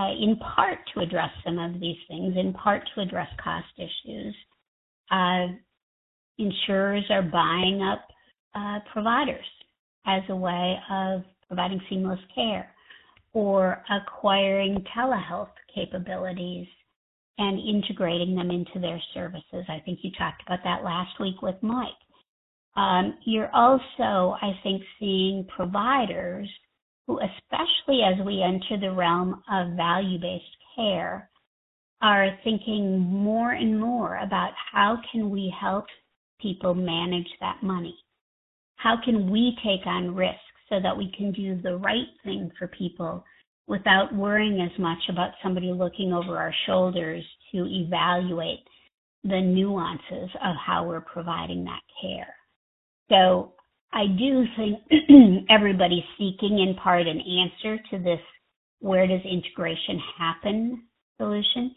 uh, 0.00 0.12
in 0.12 0.36
part 0.36 0.78
to 0.94 1.00
address 1.00 1.30
some 1.44 1.58
of 1.58 1.80
these 1.80 1.96
things, 2.08 2.34
in 2.36 2.52
part 2.52 2.82
to 2.94 3.02
address 3.02 3.28
cost 3.42 3.66
issues. 3.76 4.34
Uh, 5.10 5.48
insurers 6.38 7.04
are 7.10 7.22
buying 7.22 7.82
up 7.82 8.06
uh, 8.54 8.78
providers 8.92 9.44
as 10.06 10.22
a 10.30 10.36
way 10.36 10.76
of 10.90 11.22
providing 11.46 11.80
seamless 11.90 12.20
care 12.34 12.72
or 13.32 13.82
acquiring 13.90 14.82
telehealth 14.96 15.50
capabilities 15.74 16.66
and 17.38 17.58
integrating 17.58 18.34
them 18.34 18.50
into 18.50 18.78
their 18.80 19.00
services. 19.12 19.64
I 19.68 19.80
think 19.84 20.00
you 20.02 20.10
talked 20.18 20.42
about 20.46 20.60
that 20.64 20.82
last 20.84 21.18
week 21.20 21.42
with 21.42 21.56
Mike. 21.62 21.88
Um, 22.76 23.18
you're 23.24 23.50
also, 23.54 24.36
I 24.40 24.52
think, 24.62 24.82
seeing 24.98 25.46
providers 25.54 26.48
especially 27.18 28.02
as 28.02 28.24
we 28.24 28.42
enter 28.42 28.78
the 28.80 28.94
realm 28.94 29.42
of 29.50 29.76
value 29.76 30.18
based 30.18 30.44
care, 30.76 31.28
are 32.02 32.38
thinking 32.44 32.98
more 32.98 33.52
and 33.52 33.78
more 33.78 34.16
about 34.18 34.52
how 34.72 34.98
can 35.12 35.30
we 35.30 35.52
help 35.60 35.84
people 36.40 36.74
manage 36.74 37.28
that 37.40 37.62
money? 37.62 37.96
How 38.76 38.96
can 39.04 39.30
we 39.30 39.54
take 39.62 39.86
on 39.86 40.14
risk 40.14 40.38
so 40.70 40.80
that 40.82 40.96
we 40.96 41.12
can 41.16 41.32
do 41.32 41.60
the 41.60 41.76
right 41.76 42.08
thing 42.24 42.50
for 42.58 42.68
people 42.68 43.24
without 43.66 44.14
worrying 44.14 44.60
as 44.62 44.78
much 44.78 44.98
about 45.08 45.32
somebody 45.42 45.72
looking 45.72 46.12
over 46.12 46.38
our 46.38 46.54
shoulders 46.66 47.22
to 47.52 47.66
evaluate 47.66 48.60
the 49.24 49.40
nuances 49.40 50.30
of 50.42 50.56
how 50.64 50.86
we're 50.86 51.02
providing 51.02 51.64
that 51.64 51.82
care? 52.00 52.34
So 53.10 53.52
I 53.92 54.06
do 54.06 54.44
think 54.56 55.46
everybody's 55.50 56.04
seeking 56.16 56.58
in 56.58 56.76
part 56.82 57.06
an 57.06 57.20
answer 57.20 57.82
to 57.90 57.98
this 57.98 58.20
where 58.80 59.06
does 59.06 59.20
integration 59.24 60.00
happen 60.18 60.84
solution. 61.18 61.74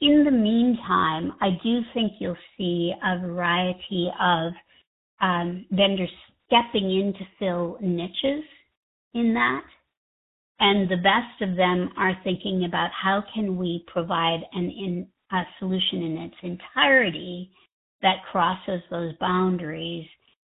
In 0.00 0.24
the 0.24 0.30
meantime, 0.30 1.32
I 1.40 1.50
do 1.62 1.80
think 1.94 2.14
you'll 2.18 2.36
see 2.58 2.92
a 3.02 3.18
variety 3.20 4.10
of 4.20 4.52
um, 5.20 5.64
vendors 5.70 6.10
stepping 6.46 6.90
in 6.90 7.14
to 7.14 7.24
fill 7.38 7.78
niches 7.80 8.44
in 9.14 9.32
that. 9.34 9.62
And 10.58 10.88
the 10.88 10.96
best 10.96 11.40
of 11.48 11.56
them 11.56 11.90
are 11.96 12.18
thinking 12.24 12.64
about 12.64 12.90
how 12.90 13.22
can 13.34 13.56
we 13.56 13.84
provide 13.86 14.40
an 14.52 14.70
in, 14.70 15.06
a 15.30 15.42
solution 15.58 16.02
in 16.02 16.18
its 16.18 16.36
entirety 16.42 17.50
that 18.02 18.24
crosses 18.30 18.82
those 18.90 19.14
boundaries 19.20 20.06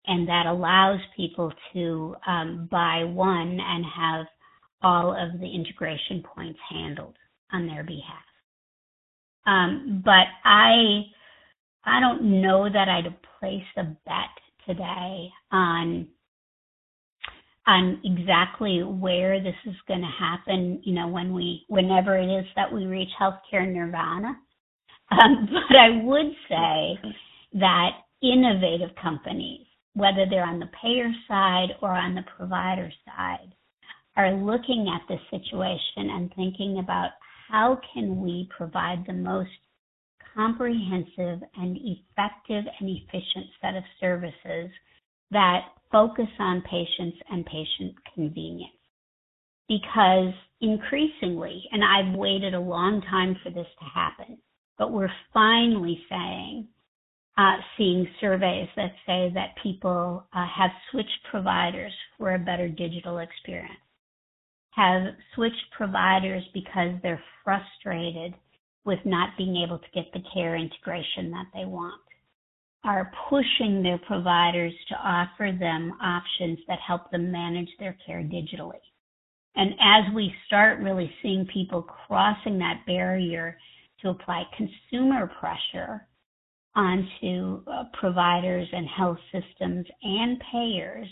and 0.08 0.28
that 0.28 0.46
allows 0.46 1.00
people 1.16 1.52
to 1.74 2.16
um, 2.28 2.68
buy 2.72 3.04
one 3.04 3.60
and 3.60 3.86
have 3.86 4.26
all 4.82 5.12
of 5.12 5.40
the 5.40 5.48
integration 5.48 6.24
points 6.36 6.60
handled 6.70 7.16
on 7.52 7.68
their 7.68 7.84
behalf. 7.84 8.24
Um, 9.46 10.02
but 10.04 10.26
I 10.46 11.04
I 11.86 12.00
don't 12.00 12.42
know 12.42 12.70
that 12.72 12.88
I'd 12.88 13.14
place 13.40 13.64
a 13.78 13.84
bet 13.84 14.34
today 14.66 15.30
on 15.52 16.08
on 17.66 18.02
exactly 18.04 18.84
where 18.84 19.42
this 19.42 19.56
is 19.66 19.76
going 19.88 20.02
to 20.02 20.12
happen. 20.20 20.82
You 20.84 20.94
know, 20.94 21.08
when 21.08 21.34
we 21.34 21.64
whenever 21.68 22.18
it 22.18 22.28
is 22.28 22.46
that 22.56 22.72
we 22.72 22.86
reach 22.86 23.10
healthcare 23.20 23.72
nirvana. 23.72 24.38
Um, 25.12 25.50
but 25.70 25.78
I 25.78 26.04
would 26.04 26.32
say 26.50 27.12
that 27.60 27.92
innovative 28.22 28.96
companies, 29.02 29.66
whether 29.94 30.26
they're 30.30 30.46
on 30.46 30.60
the 30.60 30.70
payer 30.82 31.12
side 31.28 31.70
or 31.82 31.92
on 31.92 32.16
the 32.16 32.26
provider 32.36 32.92
side, 33.06 33.54
are 34.16 34.34
looking 34.34 34.94
at 34.94 35.08
this 35.08 35.22
situation 35.30 36.10
and 36.10 36.34
thinking 36.36 36.80
about 36.80 37.12
how 37.50 37.80
can 37.94 38.22
we 38.22 38.50
provide 38.56 39.04
the 39.06 39.14
most 39.14 39.50
comprehensive 40.36 41.40
and 41.56 41.78
effective 41.78 42.64
and 42.80 42.90
efficient 42.90 43.46
set 43.62 43.76
of 43.76 43.84
services 44.00 44.70
that 45.32 45.62
focus 45.92 46.28
on 46.40 46.62
patients 46.62 47.18
and 47.30 47.46
patient 47.46 47.96
convenience. 48.14 48.72
Because 49.68 50.34
increasingly, 50.62 51.64
and 51.72 51.84
I've 51.84 52.18
waited 52.18 52.54
a 52.54 52.60
long 52.60 53.02
time 53.10 53.36
for 53.44 53.50
this 53.50 53.68
to 53.80 53.86
happen, 53.86 54.38
but 54.78 54.92
we're 54.92 55.12
finally 55.34 56.00
saying, 56.10 56.68
uh, 57.38 57.58
seeing 57.78 58.08
surveys 58.22 58.70
that 58.76 58.92
say 59.06 59.32
that 59.34 59.56
people 59.62 60.26
uh, 60.34 60.46
have 60.56 60.72
switched 60.92 61.10
providers 61.32 61.94
for 62.18 62.36
a 62.36 62.40
better 62.40 62.68
digital 62.70 63.20
experience 63.20 63.80
have 64.76 65.14
switched 65.36 65.72
providers 65.78 66.44
because 66.54 66.92
they're 67.02 67.22
frustrated 67.44 68.34
with 68.86 69.00
not 69.06 69.30
being 69.38 69.64
able 69.66 69.78
to 69.78 69.92
get 69.94 70.12
the 70.14 70.24
care 70.34 70.56
integration 70.56 71.32
that 71.32 71.46
they 71.54 71.66
want, 71.66 72.02
are 72.84 73.12
pushing 73.30 73.82
their 73.82 74.00
providers 74.00 74.74
to 74.90 74.96
offer 74.96 75.56
them 75.58 75.94
options 76.02 76.60
that 76.68 76.80
help 76.86 77.10
them 77.12 77.32
manage 77.32 77.70
their 77.80 77.96
care 78.06 78.22
digitally. 78.22 78.82
And 79.56 79.72
as 79.74 80.14
we 80.16 80.34
start 80.48 80.80
really 80.80 81.14
seeing 81.22 81.48
people 81.54 81.84
crossing 81.84 82.58
that 82.60 82.82
barrier 82.86 83.58
to 84.02 84.10
apply 84.10 84.44
consumer 84.58 85.32
pressure 85.40 86.06
onto 86.76 87.62
uh, 87.68 87.84
providers 88.00 88.68
and 88.72 88.88
health 88.88 89.20
systems 89.32 89.86
and 90.02 90.42
payers, 90.52 91.08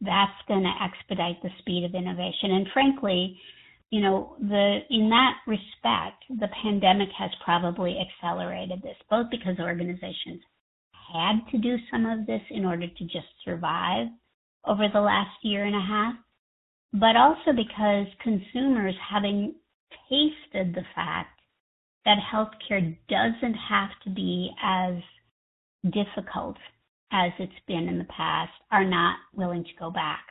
that's 0.00 0.32
going 0.48 0.62
to 0.62 0.84
expedite 0.84 1.40
the 1.42 1.50
speed 1.60 1.84
of 1.84 1.94
innovation. 1.94 2.52
And 2.52 2.66
frankly, 2.72 3.38
you 3.90 4.00
know, 4.00 4.36
the 4.40 4.80
in 4.90 5.08
that 5.10 5.36
respect, 5.46 6.24
the 6.28 6.48
pandemic 6.62 7.08
has 7.16 7.30
probably 7.44 7.96
accelerated 7.98 8.82
this, 8.82 8.96
both 9.08 9.26
because 9.30 9.58
organizations 9.60 10.40
had 11.12 11.38
to 11.52 11.58
do 11.58 11.76
some 11.90 12.04
of 12.04 12.26
this 12.26 12.42
in 12.50 12.64
order 12.64 12.86
to 12.88 13.04
just 13.04 13.28
survive 13.44 14.08
over 14.66 14.88
the 14.92 15.00
last 15.00 15.36
year 15.42 15.64
and 15.64 15.76
a 15.76 15.80
half, 15.80 16.14
but 16.92 17.16
also 17.16 17.52
because 17.54 18.06
consumers 18.22 18.94
having 19.08 19.54
tasted 20.10 20.74
the 20.74 20.84
fact 20.94 21.35
that 22.06 22.18
healthcare 22.32 22.96
doesn't 23.08 23.54
have 23.54 23.90
to 24.04 24.10
be 24.10 24.50
as 24.62 24.94
difficult 25.92 26.56
as 27.12 27.32
it's 27.38 27.52
been 27.66 27.88
in 27.88 27.98
the 27.98 28.04
past, 28.04 28.52
are 28.70 28.84
not 28.84 29.16
willing 29.34 29.64
to 29.64 29.70
go 29.78 29.90
back 29.90 30.24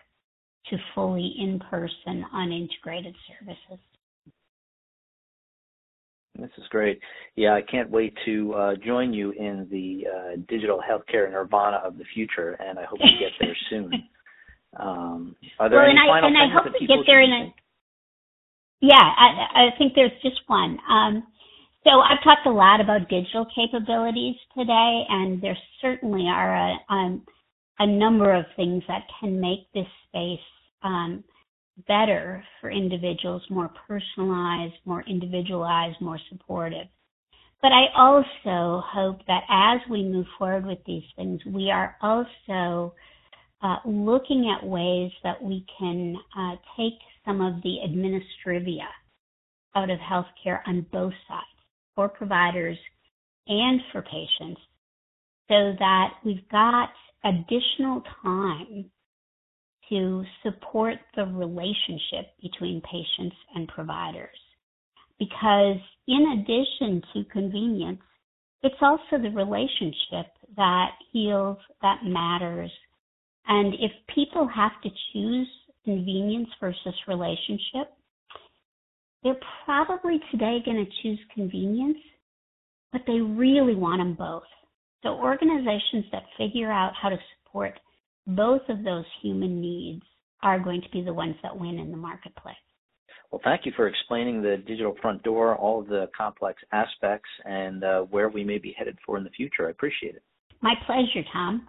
to 0.70 0.78
fully 0.96 1.36
in-person 1.40 2.26
unintegrated 2.34 3.14
services. 3.28 3.80
This 6.38 6.50
is 6.58 6.66
great. 6.70 7.00
Yeah, 7.36 7.54
I 7.54 7.62
can't 7.62 7.90
wait 7.90 8.14
to 8.26 8.54
uh, 8.54 8.76
join 8.86 9.14
you 9.14 9.32
in 9.32 9.68
the 9.72 10.06
uh, 10.10 10.36
digital 10.50 10.80
healthcare 10.80 11.30
nirvana 11.32 11.78
of 11.78 11.98
the 11.98 12.04
future, 12.14 12.58
and 12.60 12.78
I 12.80 12.84
hope 12.84 13.00
we 13.00 13.18
get 13.20 13.32
there 13.40 13.56
soon. 13.70 13.92
Um, 14.78 15.36
are 15.60 15.70
there 15.70 15.80
well, 15.80 15.90
any 15.90 15.98
and 15.98 16.10
final 16.10 16.26
I, 16.26 16.28
and 16.28 16.38
I 16.38 16.54
hope 16.54 16.74
we 16.80 16.88
get 16.88 16.98
there 17.06 17.22
in 17.22 17.32
a. 17.32 17.54
Yeah, 18.82 18.96
I, 18.96 19.68
I 19.68 19.78
think 19.78 19.94
there's 19.96 20.12
just 20.22 20.42
one. 20.48 20.78
Um, 20.90 21.24
so 21.86 22.00
I've 22.00 22.24
talked 22.24 22.48
a 22.48 22.52
lot 22.52 22.82
about 22.82 23.10
digital 23.10 23.46
capabilities 23.56 24.36
today, 24.58 25.04
and 25.08 25.40
there 25.40 25.58
certainly 25.82 26.24
are 26.28 26.72
a, 26.72 26.94
um, 26.94 27.22
a 27.78 27.86
number 27.86 28.34
of 28.34 28.46
things 28.56 28.82
that 28.88 29.04
can 29.20 29.40
make 29.40 29.72
this 29.74 29.86
space 30.08 30.40
um, 30.82 31.24
better 31.88 32.44
for 32.60 32.72
individuals, 32.72 33.44
more 33.52 33.70
personalized, 33.88 34.74
more 34.86 35.04
individualized, 35.08 35.98
more 36.02 36.20
supportive. 36.30 36.88
But 37.62 37.72
I 37.72 37.86
also 37.96 38.84
hope 38.88 39.20
that 39.28 39.44
as 39.50 39.80
we 39.90 40.04
move 40.04 40.26
forward 40.40 40.66
with 40.66 40.80
these 40.88 41.04
things, 41.16 41.40
we 41.46 41.70
are 41.70 41.98
also 42.02 42.96
uh, 43.62 43.78
looking 43.86 44.56
at 44.58 44.66
ways 44.66 45.12
that 45.24 45.42
we 45.42 45.64
can 45.78 46.16
uh, 46.36 46.56
take 46.76 47.00
some 47.26 47.42
of 47.42 47.62
the 47.62 47.78
administrivia 47.88 48.88
out 49.76 49.92
of 49.92 50.00
healthcare 50.00 50.62
on 50.66 50.86
both 50.92 51.14
sides 51.28 51.55
for 51.96 52.10
providers 52.10 52.78
and 53.48 53.82
for 53.92 54.02
patients 54.02 54.62
so 55.48 55.74
that 55.80 56.14
we've 56.24 56.48
got 56.50 56.90
additional 57.24 58.02
time 58.24 58.86
to 59.90 60.24
support 60.44 60.96
the 61.16 61.26
relationship 61.26 62.34
between 62.42 62.82
patients 62.82 63.36
and 63.54 63.68
providers. 63.68 64.38
Because 65.20 65.78
in 66.08 66.40
addition 66.40 67.02
to 67.14 67.24
convenience, 67.32 68.02
it's 68.64 68.76
also 68.82 69.22
the 69.22 69.30
relationship 69.30 70.32
that 70.58 70.90
heals, 71.12 71.58
that 71.82 72.00
matters. 72.04 72.72
And 73.48 73.76
if 73.76 73.92
people 74.14 74.48
have 74.48 74.72
to 74.84 74.90
choose 75.14 75.48
convenience 75.84 76.50
versus 76.60 76.96
relationship, 77.08 77.94
they're 79.26 79.36
probably 79.66 80.20
today 80.30 80.60
going 80.64 80.86
to 80.86 80.92
choose 81.02 81.20
convenience, 81.34 81.98
but 82.94 83.02
they 83.08 83.20
really 83.20 83.74
want 83.74 84.00
them 84.00 84.14
both. 84.14 84.44
So 85.04 85.16
organizations 85.16 86.06
that 86.12 86.22
figure 86.38 86.72
out 86.72 86.94
how 87.00 87.10
to 87.10 87.18
support 87.44 87.74
both 88.28 88.62
of 88.70 88.84
those 88.84 89.04
human 89.24 89.60
needs 89.60 90.04
are 90.44 90.60
going 90.60 90.82
to 90.82 90.90
be 90.90 91.02
the 91.02 91.14
ones 91.14 91.36
that 91.42 91.60
win 91.60 91.80
in 91.80 91.90
the 91.90 91.98
marketplace. 91.98 92.56
Well, 93.32 93.42
thank 93.44 93.66
you 93.66 93.72
for 93.76 93.88
explaining 93.88 94.44
the 94.44 94.58
digital 94.68 94.96
front 95.02 95.24
door, 95.24 95.56
all 95.56 95.82
of 95.82 95.88
the 95.88 96.08
complex 96.16 96.62
aspects, 96.72 97.30
and 97.46 97.84
uh, 97.84 98.02
where 98.02 98.30
we 98.30 98.44
may 98.44 98.60
be 98.60 98.76
headed 98.78 98.98
for 99.04 99.18
in 99.18 99.24
the 99.24 99.32
future. 99.32 99.68
I 99.68 99.72
appreciate 99.72 100.16
it. 100.16 100.24
My 100.62 100.76
pleasure, 100.86 101.28
Tom. 101.34 101.68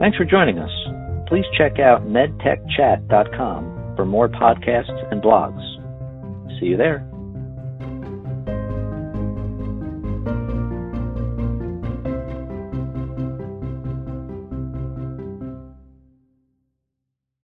Thanks 0.00 0.16
for 0.16 0.24
joining 0.24 0.58
us 0.58 0.99
please 1.30 1.46
check 1.56 1.78
out 1.78 2.02
medtechchat.com 2.06 3.94
for 3.96 4.04
more 4.04 4.28
podcasts 4.28 5.12
and 5.12 5.22
blogs. 5.22 5.62
See 6.58 6.66
you 6.66 6.76
there. 6.76 7.09